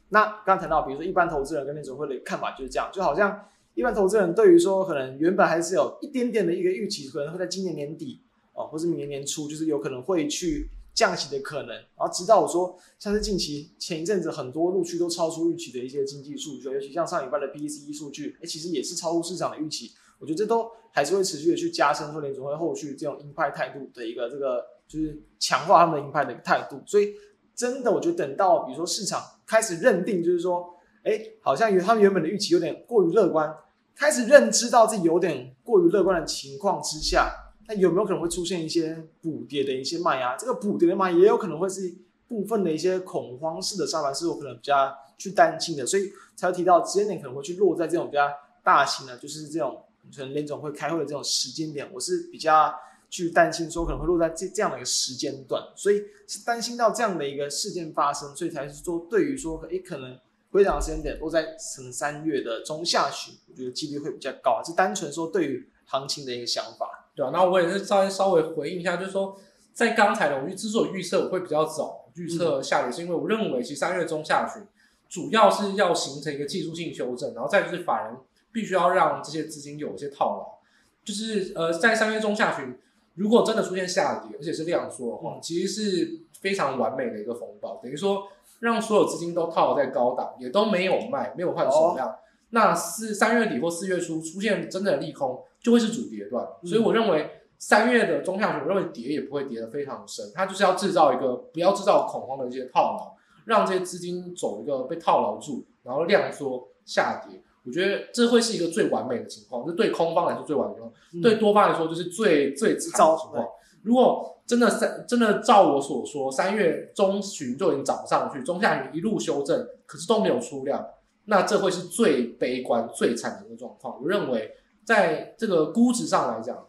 [0.09, 8.21] 那刚谈到，比如说一般投资人跟联准会的看法就是这样，就好像一般投资人对于说可能原本还是有一点点的一个预期，可能会在今年年底
[8.53, 11.75] 哦，或是明年年初，就是有可能会去降息的可能。
[11.75, 19.91] 然后直到我说，像是近期前一阵子很多陆续都超出预期的一些经济数据，尤其像上礼拜的 PCE 数据，哎，其实也是超出市场的预期。
[20.17, 26.81] 我觉得这都还是会持续的去加深说联准会后续这种鹰派态度的一个这个，就是强化他们的鹰派的一个态度。
[26.87, 27.13] 所以
[27.55, 29.21] 真的，我觉得等到比如说市场。
[29.49, 33.51] 开始认定，就是说，哎，好像他们原本的预期有点过于乐观，
[33.95, 37.33] 开始认知到自己有点过于乐观的情况之下，
[37.67, 40.37] 那有没有可能会出现一些补跌的一些卖压？
[40.37, 41.91] 这个补跌的卖也有可能会是
[42.27, 48.29] 部分的一些恐慌式的杀盘，是有可能比较去担心的，所以才会提到时间点可能会去落在这种比较
[48.63, 49.81] 大型的，就是这种
[50.15, 52.71] 可能联总会开会的这种时间点，我是比较。
[53.09, 60.15] 去担心说可能会落在这这样的一个时间段，所以是担心到这样的一个事件发生，所以才是说对于说诶可能
[60.51, 67.09] 回档的时间点落在可能三月的中下旬，我觉得几率会比较高，是单纯说对于行情的一个想法。
[67.15, 69.35] 对啊，那我也是稍微稍微回应一下，就是说
[69.73, 74.63] 在刚才的我之所以预测我会比较早预测下跌，是因为我认为其实三月中下旬
[75.09, 78.15] 主要是要形成一个技术性修正，然后再就是法人
[78.51, 80.59] 必须要让这些资金有一些套牢，
[81.03, 82.77] 就是呃在三月中下旬。
[83.19, 88.23] 如果真的出现下跌，而且是量缩的话，其实是非常完美的一个风暴，等于说
[88.61, 92.07] 让所有资金都套在高档，也都没有卖，没有换手量。
[92.07, 92.15] 哦、
[92.51, 96.47] 那四三月底或四月初出现真正的利空，就会是主跌段。
[96.63, 103.15] 嗯、所以我认为三月的中下旬，我认为跌也不会跌得非常深，它就是要制造一个不要制造恐慌的一些套牢，
[103.45, 107.41] 让这些资金走一个被套牢住，然后量缩下跌。
[107.63, 113.45] 我觉得这会是一个最完美的情况，就对空方来说最完美的情况，嗯、对多方来说就是最最糟的情况。
[113.83, 120.85] 如果真的三真的照我所说，三月中旬就已经涨上去，中下旬一路修正，可是都没有出量，
[121.25, 124.01] 那这会是最悲观、最惨的一个状况。
[124.01, 126.67] 我认为，在这个估值上来讲，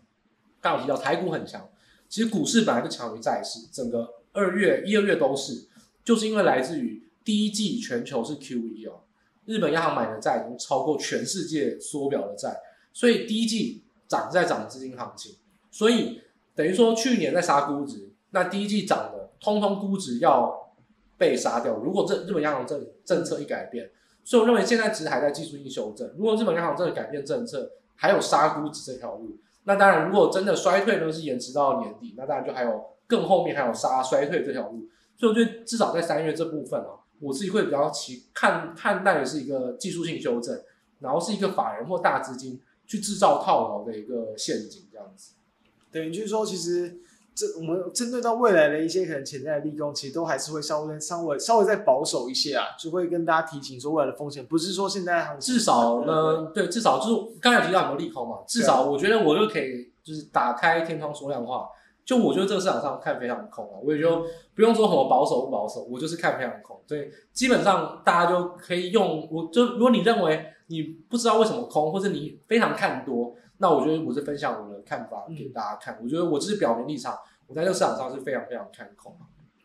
[0.61, 1.69] 刚刚提到台股很强，
[2.09, 5.67] 其实股市本来就强于债市，整个二月、一二月都是，
[6.05, 9.01] 就是因为来自于第一季全球是 QE 哦。
[9.47, 12.61] 日本央行买的债已经超过全世界缩表的债，
[12.93, 15.37] 所以第一季涨在涨资金行情，
[15.71, 16.21] 所以
[16.55, 20.73] 等于说去年在杀估值，那第一季涨的通通估值要
[21.17, 21.77] 被杀掉。
[21.79, 23.91] 如果这日本央行政政策一改变，
[24.23, 26.13] 所以我认为现在其实还在技术性修正。
[26.17, 34.87] 如果日本央行真的改变政策，还有杀估值这条路，那当然如果真的衰退呢是延迟到年底，那当然就还有更后面还有杀衰退这条路。
[35.17, 37.01] 所以我觉得至少在三月这部分啊。
[37.21, 40.59] 我自己会比较期看看待的是一个技术性修正，
[41.01, 45.35] 然后是一个法人或大资金去制造套牢的一个陷阱，这样子。
[45.93, 46.99] 等于就是说，其实
[47.35, 61.69] 这我们针对到未来的一些可能潜在的利空，其实都还是会稍微稍微稍微再保守一些啊，就会跟大家提醒说未来的风险，不是说现在至少呢，对，至少就是刚才提到有没有利空嘛，至少我觉得我就可以就是打开天窗说亮话。
[62.11, 66.77] 就我觉得这个市场上看非常空啊，我也就不用说什么保守不保守，我就是看非常空。
[66.85, 76.01] 所以基本上大家就可以用，我就如果你认为你不知道为什么空，或者你非常看多，那我觉得我是分享我的看法给大家看。
[76.03, 79.17] 我觉得我只是表明立场，我在这个市场上是非常非常看空。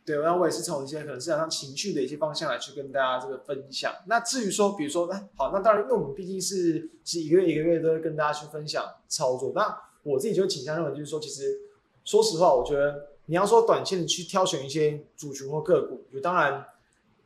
[0.06, 3.92] 对，然后我也是从一些可能市场上情绪的一些方向来去跟大家这个分享。
[4.06, 9.52] 那至于说，比如说，哎，好，那当然，因为我们毕竟是其实一个月一个月都会跟大家去分享操作。
[9.56, 11.60] 那我自己就倾向认为，就是说，其实
[12.06, 16.66] 说实话，我觉得你要说短线的去挑选一些主群或个股，就当然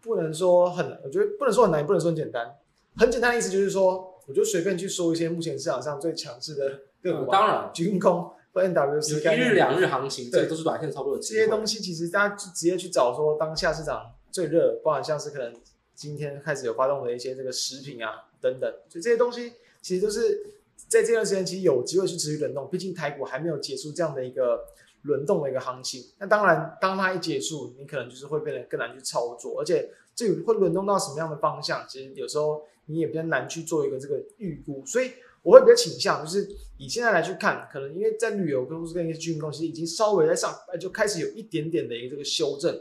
[0.01, 2.55] 不能说很，我觉得不能说很难，也不能说很简单。
[2.97, 8.31] 很简单的意思就是说，我就随便去说一些目前市场上最强势的个股，嗯，当然，军工。
[8.51, 11.21] NWC 一日两日行情，这都是短线操作的。
[11.21, 15.53] 这些东西其实大家就直接去找说当下市场最热，包含像是可能
[15.95, 20.45] 今天开始有发动的一些这个食品啊等等，所以这些东西其实都是
[20.87, 22.69] 在这段时间其实有机会去持续轮动。
[22.69, 24.63] 毕竟台股还没有结束这样的一个
[25.03, 26.03] 轮动的一个行情。
[26.19, 35.11] 那当然，当它一结束，你可能就是会变得更难去操作，而且这个会轮动到什么样的方向，其实有时候你也比较难去做一个这个预估，所以。
[35.41, 36.45] 我会比较倾向，就是
[36.77, 42.77] 以现在来去看，可能因为在旅游公司跟一些军工，其实已经稍微在上，就开始有一点点的一个这个修正。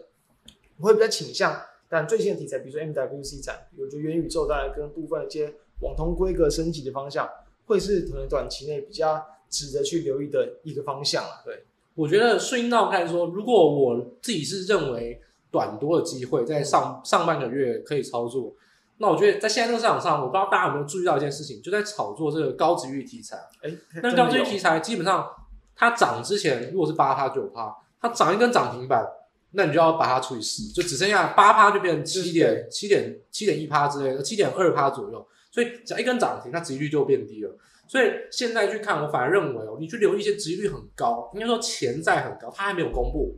[0.76, 1.56] 我会比较倾向，
[1.88, 7.30] 但最新的题材，比如说 MWC 展，比如说元宇宙，当然跟部分一些网通规格升级的方向，
[7.68, 11.42] 会是可能短期内比较值得去留意的一个方向啊。
[11.44, 11.64] 对，
[11.94, 18.54] 我觉得顺应到看说，如果我自己是认为短多的机会，在上上半个月可以操作。
[19.00, 23.36] 那我觉得在现在这个市场上，我不知道大家有没有注意到一件事情，就在炒作这个高值域题材。
[23.62, 25.24] 哎、欸，那高值域题材基本上
[25.76, 29.06] 它涨之前，如果是八趴九趴，它涨一根涨停板，
[29.52, 35.24] 那你就要把它除以十，就只剩下八趴就变成七点七点七点一趴之类的，七点二趴左右。
[35.50, 37.56] 所以只要一根涨停，它值率就变低了。
[37.86, 43.34] 所以现在去看，我反而认为哦，你去留意一些值率很高，应该说潜在很高，它还没有公布，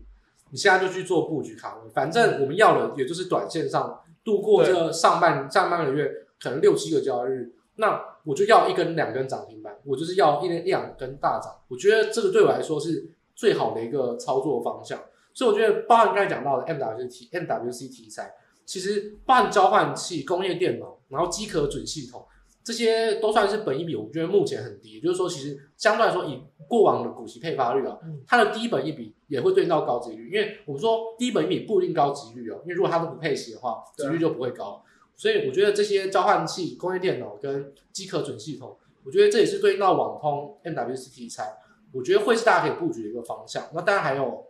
[0.50, 1.90] 你现在就去做布局卡位。
[1.90, 4.00] 反正我们要的也就是短线上。
[4.22, 6.06] 度过这上半上半个月，
[6.38, 11.50] 可能六七个交易日，那我就要一根两根涨停板，我就是要一一两根大涨。
[11.68, 15.00] 我觉得这个对我来说是最好的一个操作方向。
[15.32, 18.30] 所以我觉得，包含刚才讲到的 MWC MWC 题材，
[18.70, 22.24] 其实包含交换器、工业电脑，然后机壳准系统。
[22.62, 24.92] 这些都算是本一比，我觉得目前很低。
[24.92, 30.30] 也就是说，其实相对来说，以过往的股息配发率啊，它的低本一比也会对应到高值率。
[30.30, 34.80] 因为我们说低本一比不一定高值率哦，因为如果它都不配息的话，值率就不会高。
[35.16, 41.56] 所以我觉得这些交换器、工业电脑跟机壳准系统，我觉得这也是对应到网通 MWC 题材，
[41.92, 43.64] 我觉得会是大家可以布局的一个方向。
[43.74, 44.46] 那当然还有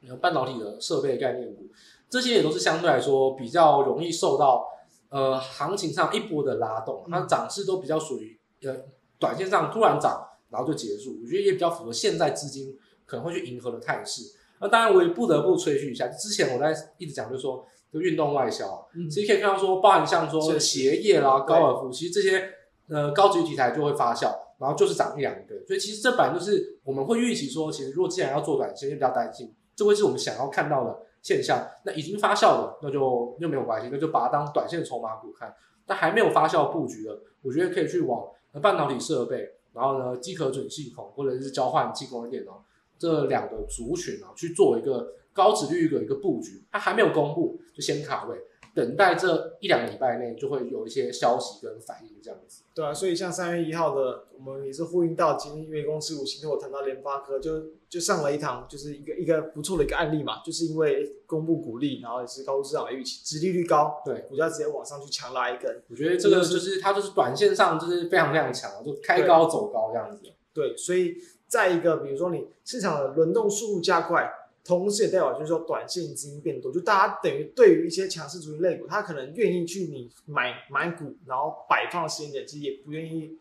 [0.00, 1.68] 有半导体的设备概念股，
[2.10, 4.66] 这些也都是相对来说比较容易受到。
[5.12, 8.76] 呃，行情上一波的拉动，它涨势都比较属于呃
[9.18, 11.18] 短线上突然涨，然后就结束。
[11.20, 14.22] 我觉得也比较符合现在资金可能会去迎合的态势。
[14.60, 22.48] 那当然，我也不得不吹嘘一下，之前我在一直讲，就是说，就运动外销，嗯、其实可以看到说，包含像说鞋业啦、高尔夫，其实这些
[22.88, 25.66] 呃高级题材就会发酵，然后就是涨一两个。
[25.66, 30.96] 所以其实这本来就是我们会预期说，其实如果既然要做短线，就比较担心，这会是我们想要看到的。
[31.22, 35.54] 现象，那已经发酵的，那就就没有关系，那就把它当短线筹码股看。
[35.86, 38.24] 但还没有发酵布局的，我觉得可以去往
[38.62, 42.64] 半导体设备，然后呢，机壳准系统或者是交换激光电脑
[42.98, 46.64] 这两个族群啊，去做一个高值率的一个布局。
[46.70, 48.36] 它还没有公布，就先卡位。
[48.74, 52.62] 等待这一两礼拜内就会有一些消息跟反应，这样子。
[52.74, 65.82] 对啊，所以像三月一号的，我们也是呼应到今天员工持股信托，谈到联发科，就就上了一堂，就是一个一个不错的一个案例嘛，就是因为公布股利，然后也是高出市场的预期，殖利率高，对，股价直接往上去强拉一根。
[65.88, 70.22] 我觉得这个就是它就是短线上就是非常非常强，就开高走高这样子。
[70.54, 71.16] 对，对，所以
[71.48, 74.32] 再一个，比如说你市场的轮动速度加快。
[74.62, 83.38] 同时也代表就是说，短线资金变多，就大家等于对于一些强势族群类股，他可能愿意去你买买股，然后摆放时间点，其实也不愿意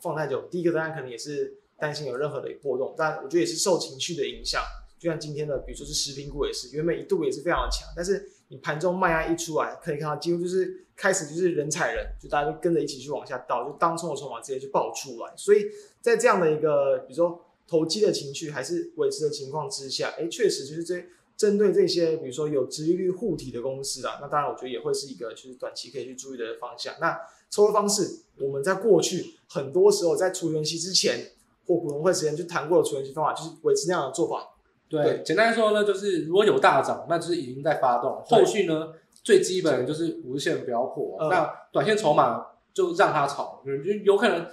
[0.00, 0.48] 放太久。
[0.50, 4.62] 第一个当然可能也是担心有任何的波动，但我觉得也是受情绪的影响。
[4.98, 15.32] 就像今天的，比如说是食品股也是，原本一度也是非常的强，但是你盘中卖压一出来，可以看到几乎就是开始就是人踩人，就大家就跟着一起去往下倒，就当冲的筹码直接就爆出来。
[15.36, 15.66] 所以
[16.00, 17.44] 在这样的一个，比如说。
[17.66, 21.02] 投机的情绪还是维持的情况之下，哎，确实就是这
[21.36, 26.94] 针对这些，比如说有殖利率护体的公司啊，那当然我觉得也会是一个就是短期可以去注意的方向。
[27.00, 27.18] 那
[27.50, 31.32] 抽的方式，我们在过去很多时候在除权息之前
[31.66, 34.50] 或股东会之前就谈过的除权息方法，就是维持那样的做法。
[34.88, 38.92] 对，对简单来说呢，就是如果有大涨，那就是已经在发动，后续呢
[39.24, 43.72] 最基本的就是五日线不要破，嗯、那短线筹码就让它炒，就
[44.04, 44.46] 有可能。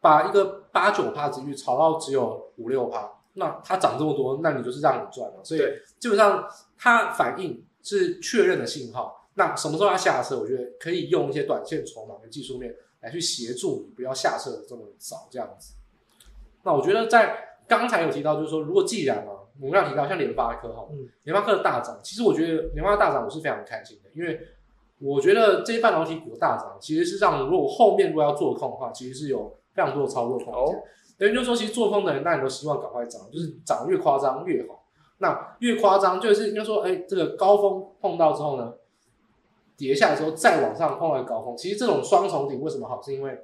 [0.00, 5.40] 把一个八九趴殖利率炒到只有五六趴，那它涨这么多，那你就是让你赚了。
[5.42, 5.60] 所以
[5.98, 9.28] 基本上它反应是确认的信号。
[9.34, 10.38] 那什么时候要下车？
[10.38, 15.74] 我觉得可以用一些短线筹码跟技术面来去协助你，不要下车的这么早这样子。
[16.62, 24.40] 那我觉得在刚才有提到，就是说如果既然啊我们要提到像联发科哈，嗯，联发科的大涨，其实我觉得联发科大涨我是非常开心的，因为
[25.00, 30.82] 我觉得这些半导体股的大涨，其实是让如果后面如果要做空的话，其实是有非常多的操作空间。
[31.16, 34.84] 等于就是说，其实做空的人大家都希望赶快涨，就是涨越夸张越好。
[35.18, 38.74] 那越夸张就是应该说，哎，这个高峰碰到之后呢，
[39.76, 43.00] 跌下来之后再往上碰到高峰，其实这种双重顶为什么好？
[43.00, 43.38] 是因为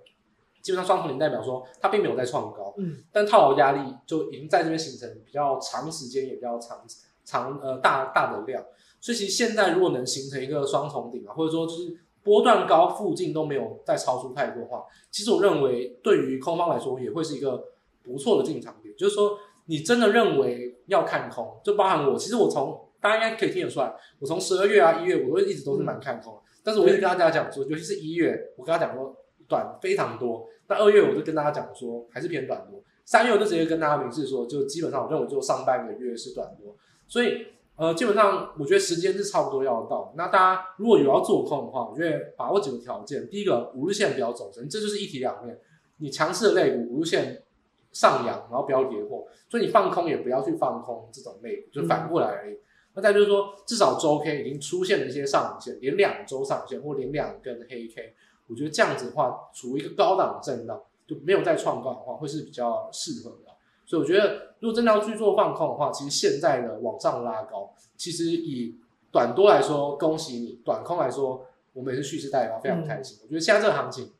[0.60, 6.84] 基本上双重顶代表说它并没有在创高，嗯，但套牢压力就已经在这边形成比较长时间也比较长
[7.24, 8.62] 长呃大大的量，
[9.00, 17.64] 所以其实现在如果能形成一个双重顶啊，或者说就是波段高附近都没有再超出太多的话，其实我认为对于空方来说也会是一个
[18.02, 29.16] 不错的进场点，就是说你真的认为要看空，就包含我，其实我从大家应该可以听得出来，我从十二月啊一月我都一直都是蛮看空，但是我一直跟大家讲说，尤其是一月，我跟他讲说
[29.48, 36.76] 短非常多，那二月我就跟大家讲说还是偏短多，三月我就直接跟大家明示说，就基本上我认为就上半个月是短多，
[37.08, 37.46] 所以
[37.80, 45.58] 呃基本上我觉得时间是差不多要到，那大家如果有要做空的话，我觉得把握几个条件，第一个五日线不要走神，这就是一体两面，
[45.96, 47.42] 你强势的类股五日线
[47.90, 52.54] 上扬，然后不要跌破，所以你放空也不要去放空这种类股，就反过来而已。
[52.54, 52.58] 嗯
[52.92, 58.14] 那再就是说，至少周 K 已经出现了一些上影线，连两周上影线或连两根黑 K，
[58.48, 63.49] 我觉得这样子的话，处于一个高档震荡，就没有再创高的话，会是比较适合的。
[63.90, 68.76] 所以我觉得，如果真的要去做放空的话，其实现在的往上拉高，其实以
[69.10, 73.18] 短多来说，恭喜你；短空来说，我们也是蓄势待发，非常开心。
[73.18, 74.12] 嗯、我觉得现在这个行情，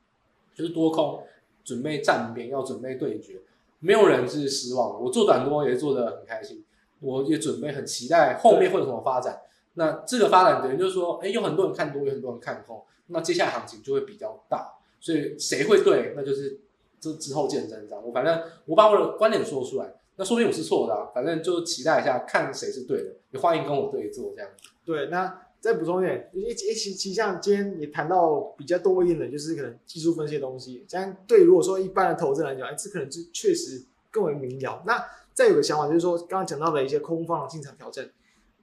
[0.57, 1.23] 就是多空
[1.63, 3.43] 准备站边，要准备对决，
[3.79, 4.99] 没有人是失望的。
[4.99, 6.65] 我做短多也是做得很开心。
[6.99, 9.41] 我也准备很期待后面会有什么发展。
[9.75, 14.75] 那这个发展等于就是说，哎，有很多人看多，有很多人看空，那接下来行情就会比较大。
[14.99, 16.59] 所以谁会对，那就是
[17.01, 18.05] 这之后见真章。
[18.05, 21.11] 我反正我把我的观点说出来，那说不定我是错的啊。
[21.15, 24.51] 反正就期待一下，看谁是对的，也欢迎跟我对坐这样。
[24.85, 30.85] 对，那再补充一点，一其其实像今天你谈到比较多一点的，就是可能技术分析的东西。
[30.89, 34.83] 这样对，如果说一般的投资人来讲，哎，这可能就确实更为明了。
[34.87, 38.07] 那再有个想法就是说，刚刚讲到的一些空方的进场调整，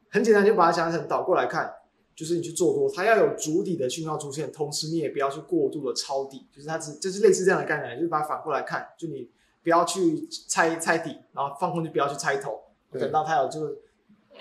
[0.09, 1.71] 很简单，就把它想成倒过来看，
[2.17, 9.29] 就是你去做多，它要有主底的讯号出现，同时你也不要去过度的抄底，就是它只就是类似这样的概念，就是把它反过来看，就你
[9.61, 12.59] 不要去猜猜底，然后放空就不要去猜头，
[12.91, 13.71] 等到它有这个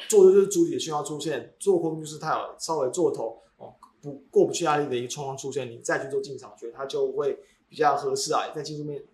[0.09, 9.05] 做多就是主底的讯号出现，做空就是它有稍微做头哦不过不去压力的一个状况出现，你再去做进场，觉得它就会比较合适啊，在技术面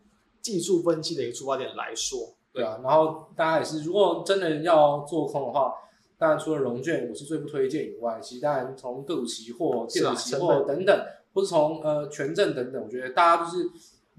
[0.41, 2.35] 技术分析的一个出发点来说。
[2.53, 5.75] 对啊，然后大家也是，如果真的要做空的话，
[6.23, 11.05] 当然除了融券我是最不推荐以外，其实当然从个股期货、电子期货等等，
[11.35, 13.69] 或是从呃权证等等，我觉得大家就是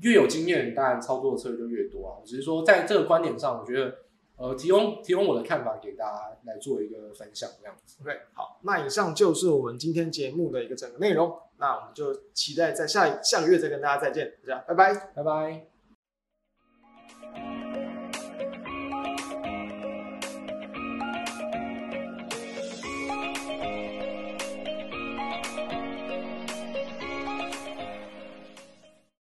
[0.02, 2.20] 越有经验，当然操作的策略就越多啊。
[2.26, 3.96] 只是说在这个观点上，我觉得
[4.36, 7.96] 呃提供提供我的看法给大家来做一个分享这样子。
[8.02, 15.73] OK，好，那以上就是我们今天节目的一个整个内容，那我们就期待在下下个月再跟大家再见，大家拜拜，拜拜。